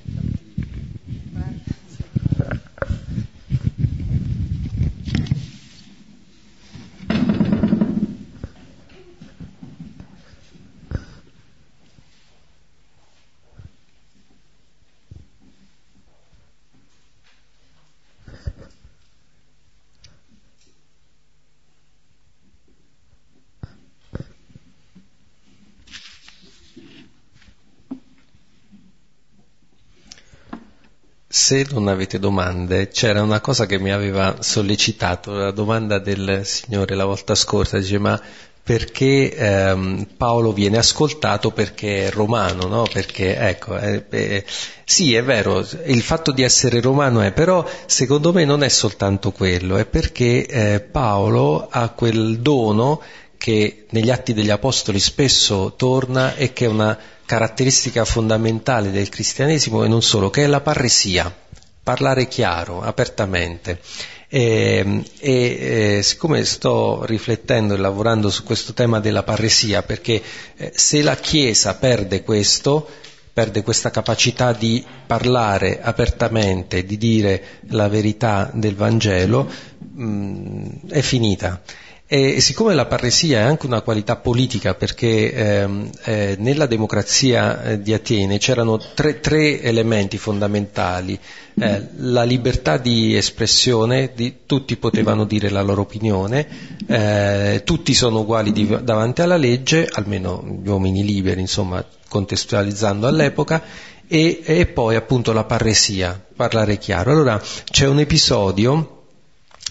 [31.39, 36.95] Se non avete domande, c'era una cosa che mi aveva sollecitato, la domanda del Signore
[36.95, 38.19] la volta scorsa, dice ma
[38.63, 42.87] perché ehm, Paolo viene ascoltato perché è romano, no?
[42.91, 44.45] Perché, ecco, eh, eh,
[44.83, 49.31] sì è vero, il fatto di essere romano è, però secondo me non è soltanto
[49.31, 53.03] quello, è perché eh, Paolo ha quel dono
[53.37, 59.85] che negli atti degli apostoli spesso torna e che è una caratteristica fondamentale del cristianesimo
[59.85, 61.35] e non solo, che è la parresia,
[61.83, 63.81] parlare chiaro, apertamente.
[64.29, 70.23] E, e, eh, siccome sto riflettendo e lavorando su questo tema della parresia, perché
[70.57, 72.89] eh, se la Chiesa perde questo,
[73.33, 79.49] perde questa capacità di parlare apertamente, di dire la verità del Vangelo,
[79.79, 81.61] mh, è finita.
[82.09, 87.83] E siccome la parresia è anche una qualità politica, perché ehm, eh, nella democrazia eh,
[87.83, 91.19] di Atene c'erano tre, tre elementi fondamentali,
[91.59, 96.47] eh, la libertà di espressione, di, tutti potevano dire la loro opinione,
[96.87, 103.61] eh, tutti sono uguali di, davanti alla legge, almeno gli uomini liberi, insomma, contestualizzando all'epoca,
[104.07, 107.11] e, e poi appunto la parresia, parlare chiaro.
[107.11, 108.96] Allora c'è un episodio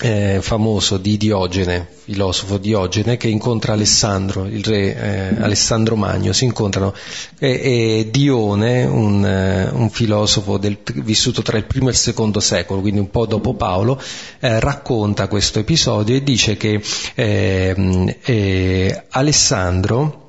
[0.01, 6.43] eh, famoso di Diogene, filosofo Diogene, che incontra Alessandro, il re eh, Alessandro Magno, si
[6.43, 6.93] incontrano
[7.39, 12.41] e, e Dione, un, eh, un filosofo del, vissuto tra il primo e il secondo
[12.41, 14.01] secolo, quindi un po' dopo Paolo,
[14.39, 16.81] eh, racconta questo episodio e dice che
[17.15, 20.24] ehm, eh, Alessandro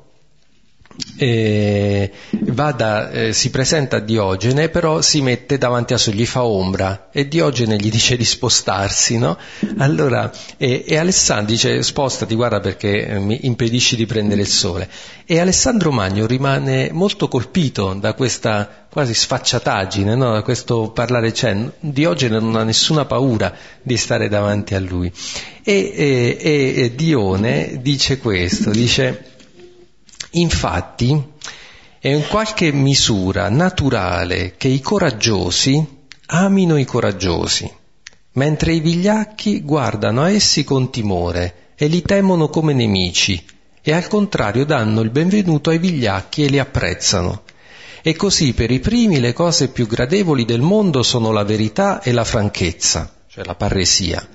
[1.16, 6.44] eh, da, eh, si presenta a Diogene, però si mette davanti a sé, gli fa
[6.44, 9.36] ombra e Diogene gli dice di spostarsi, no?
[9.78, 14.88] Allora, e, e Alessandro dice spostati, guarda perché eh, mi impedisci di prendere il sole.
[15.24, 20.32] E Alessandro Magno rimane molto colpito da questa quasi sfacciataggine, no?
[20.32, 25.12] da questo parlare, cioè Diogene non ha nessuna paura di stare davanti a lui.
[25.62, 29.35] E, e, e Dione dice questo, dice
[30.36, 31.32] Infatti
[31.98, 35.94] è in qualche misura naturale che i coraggiosi
[36.26, 37.72] amino i coraggiosi,
[38.32, 43.42] mentre i vigliacchi guardano a essi con timore e li temono come nemici
[43.80, 47.44] e al contrario danno il benvenuto ai vigliacchi e li apprezzano.
[48.02, 52.12] E così per i primi le cose più gradevoli del mondo sono la verità e
[52.12, 54.26] la franchezza, cioè la parresia,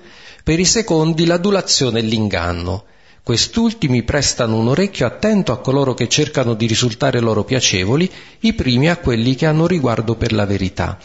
[0.44, 2.86] per i secondi l'adulazione e l'inganno,
[3.24, 8.90] Quest'ultimi prestano un orecchio attento a coloro che cercano di risultare loro piacevoli, i primi
[8.90, 10.98] a quelli che hanno riguardo per la verità.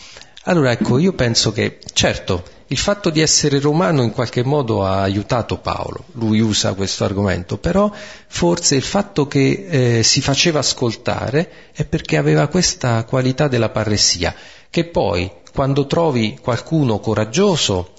[0.44, 5.02] Allora ecco, io penso che, certo, il fatto di essere romano in qualche modo ha
[5.02, 7.92] aiutato Paolo, lui usa questo argomento, però
[8.28, 14.34] forse il fatto che eh, si faceva ascoltare è perché aveva questa qualità della parresia,
[14.70, 17.92] che poi quando trovi qualcuno coraggioso,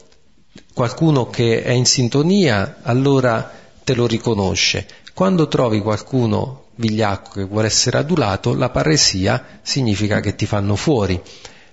[0.73, 3.51] qualcuno che è in sintonia, allora
[3.87, 4.85] te lo riconosce.
[5.13, 11.21] Quando trovi qualcuno vigliacco che vuole essere adulato, la paresia significa che ti fanno fuori.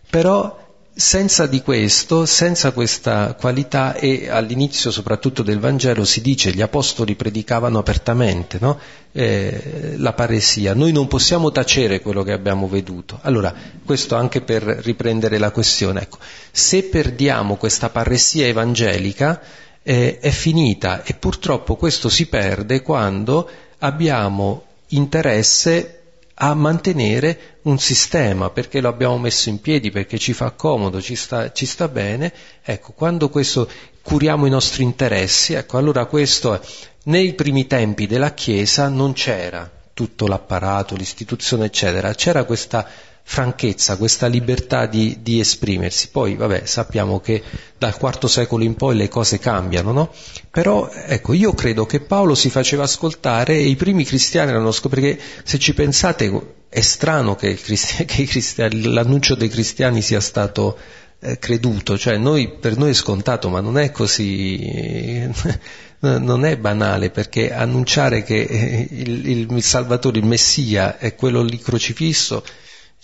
[0.08, 0.62] Però
[0.94, 7.16] senza di questo, senza questa qualità, e all'inizio soprattutto del Vangelo si dice gli apostoli
[7.16, 8.78] predicavano apertamente no?
[9.10, 13.18] eh, la paresia, noi non possiamo tacere quello che abbiamo veduto.
[13.22, 13.52] Allora,
[13.84, 16.18] questo anche per riprendere la questione, ecco,
[16.52, 19.40] se perdiamo questa paresia evangelica
[19.84, 23.48] eh, è finita e purtroppo questo si perde quando
[23.78, 26.00] abbiamo interesse
[26.36, 31.14] a mantenere un sistema perché lo abbiamo messo in piedi, perché ci fa comodo, ci
[31.14, 32.32] sta, ci sta bene.
[32.62, 33.68] Ecco, quando questo
[34.02, 36.60] curiamo i nostri interessi, ecco, allora questo
[37.04, 42.86] nei primi tempi della Chiesa non c'era tutto l'apparato, l'istituzione, eccetera, c'era questa
[43.26, 46.08] franchezza, questa libertà di, di, esprimersi.
[46.10, 47.42] Poi, vabbè, sappiamo che
[47.78, 50.12] dal IV secolo in poi le cose cambiano, no?
[50.50, 55.16] Però, ecco, io credo che Paolo si faceva ascoltare e i primi cristiani erano scoperti,
[55.16, 60.78] perché se ci pensate è strano che, che l'annuncio dei cristiani sia stato
[61.18, 65.28] eh, creduto, cioè noi, per noi è scontato, ma non è così,
[66.00, 71.58] non è banale, perché annunciare che eh, il, il Salvatore, il Messia è quello lì
[71.58, 72.44] crocifisso,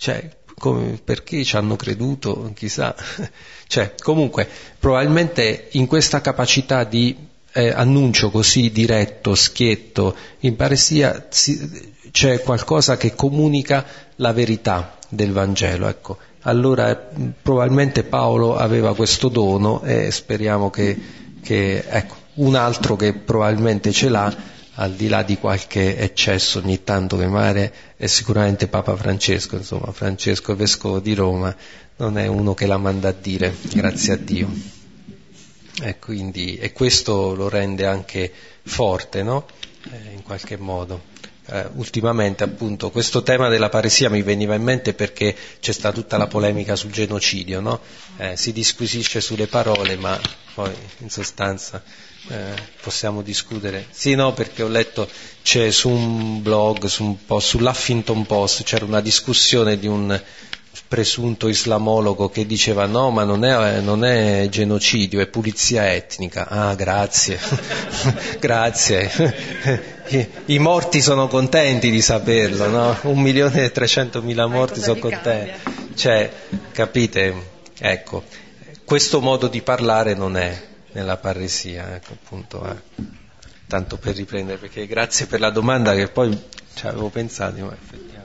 [0.01, 2.95] cioè, come, perché ci hanno creduto, chissà.
[3.67, 4.49] cioè, comunque,
[4.79, 7.15] probabilmente in questa capacità di
[7.51, 15.33] eh, annuncio così diretto, schietto, in paresia si, c'è qualcosa che comunica la verità del
[15.33, 16.17] Vangelo, ecco.
[16.45, 16.95] Allora
[17.39, 20.99] probabilmente Paolo aveva questo dono e speriamo che,
[21.43, 24.35] che ecco, un altro che probabilmente ce l'ha
[24.81, 29.91] al di là di qualche eccesso ogni tanto che magari è sicuramente Papa Francesco, insomma
[29.91, 31.55] Francesco Vescovo di Roma
[31.97, 34.49] non è uno che la manda a dire, grazie a Dio.
[35.83, 38.31] E, quindi, e questo lo rende anche
[38.63, 39.45] forte, no?
[39.83, 41.10] Eh, in qualche modo.
[41.53, 46.15] Eh, ultimamente appunto questo tema della paresia mi veniva in mente perché c'è stata tutta
[46.15, 47.81] la polemica sul genocidio, no?
[48.15, 50.17] eh, si disquisisce sulle parole ma
[50.53, 51.83] poi in sostanza
[52.29, 53.85] eh, possiamo discutere.
[53.89, 55.09] Sì, no, perché ho letto,
[55.43, 60.21] c'è su un blog, su un post, sull'Huffington Post, c'era una discussione di un
[60.87, 66.47] presunto islamologo che diceva no, ma non è, non è genocidio, è pulizia etnica.
[66.47, 67.39] Ah, grazie,
[68.39, 69.09] grazie.
[70.07, 72.97] I, I, morti sono contenti di saperlo, no?
[73.03, 75.69] Un milione e trecentomila morti sono contenti.
[75.95, 76.31] Cioè,
[76.71, 77.49] capite?
[77.79, 78.23] Ecco,
[78.83, 80.61] questo modo di parlare non è
[80.91, 82.69] nella parresia, ecco appunto.
[82.69, 82.75] Eh.
[83.67, 86.37] Tanto per riprendere, perché grazie per la domanda che poi
[86.73, 88.21] ci avevo pensato, ma effettivamente.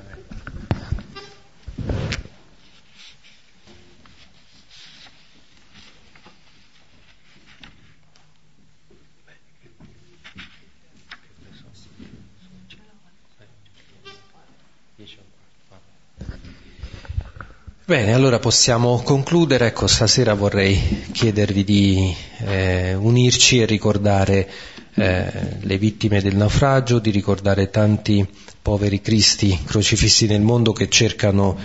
[17.88, 19.68] Bene, allora possiamo concludere.
[19.68, 24.50] Ecco, stasera vorrei chiedervi di eh, unirci e ricordare
[24.94, 28.26] eh, le vittime del naufragio, di ricordare tanti
[28.60, 31.56] poveri cristi crocifissi nel mondo che cercano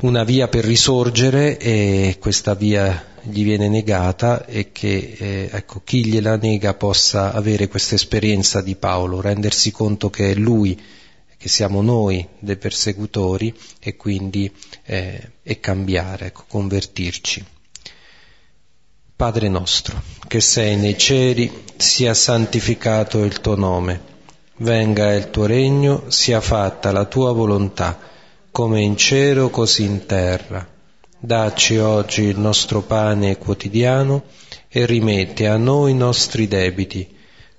[0.00, 6.06] una via per risorgere e questa via gli viene negata e che eh, ecco, chi
[6.06, 10.80] gliela nega possa avere questa esperienza di Paolo, rendersi conto che è lui
[11.44, 14.50] che siamo noi dei persecutori e quindi
[14.82, 17.44] eh, e cambiare, ecco, convertirci.
[19.14, 24.00] Padre nostro, che sei nei cieli, sia santificato il tuo nome,
[24.56, 27.98] venga il tuo regno, sia fatta la tua volontà,
[28.50, 30.66] come in cielo così in terra.
[31.18, 34.22] Dacci oggi il nostro pane quotidiano
[34.66, 37.06] e rimetti a noi i nostri debiti,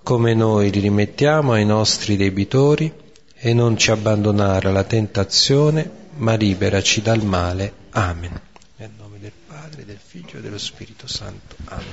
[0.01, 3.03] come noi li rimettiamo ai nostri debitori
[3.37, 7.73] e non ci abbandonare alla tentazione, ma liberaci dal male.
[7.91, 8.39] Amen.
[8.77, 11.55] Nel nome del Padre, del Figlio e dello Spirito Santo.
[11.65, 11.85] Amen.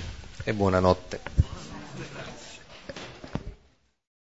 [0.45, 1.21] E buonanotte.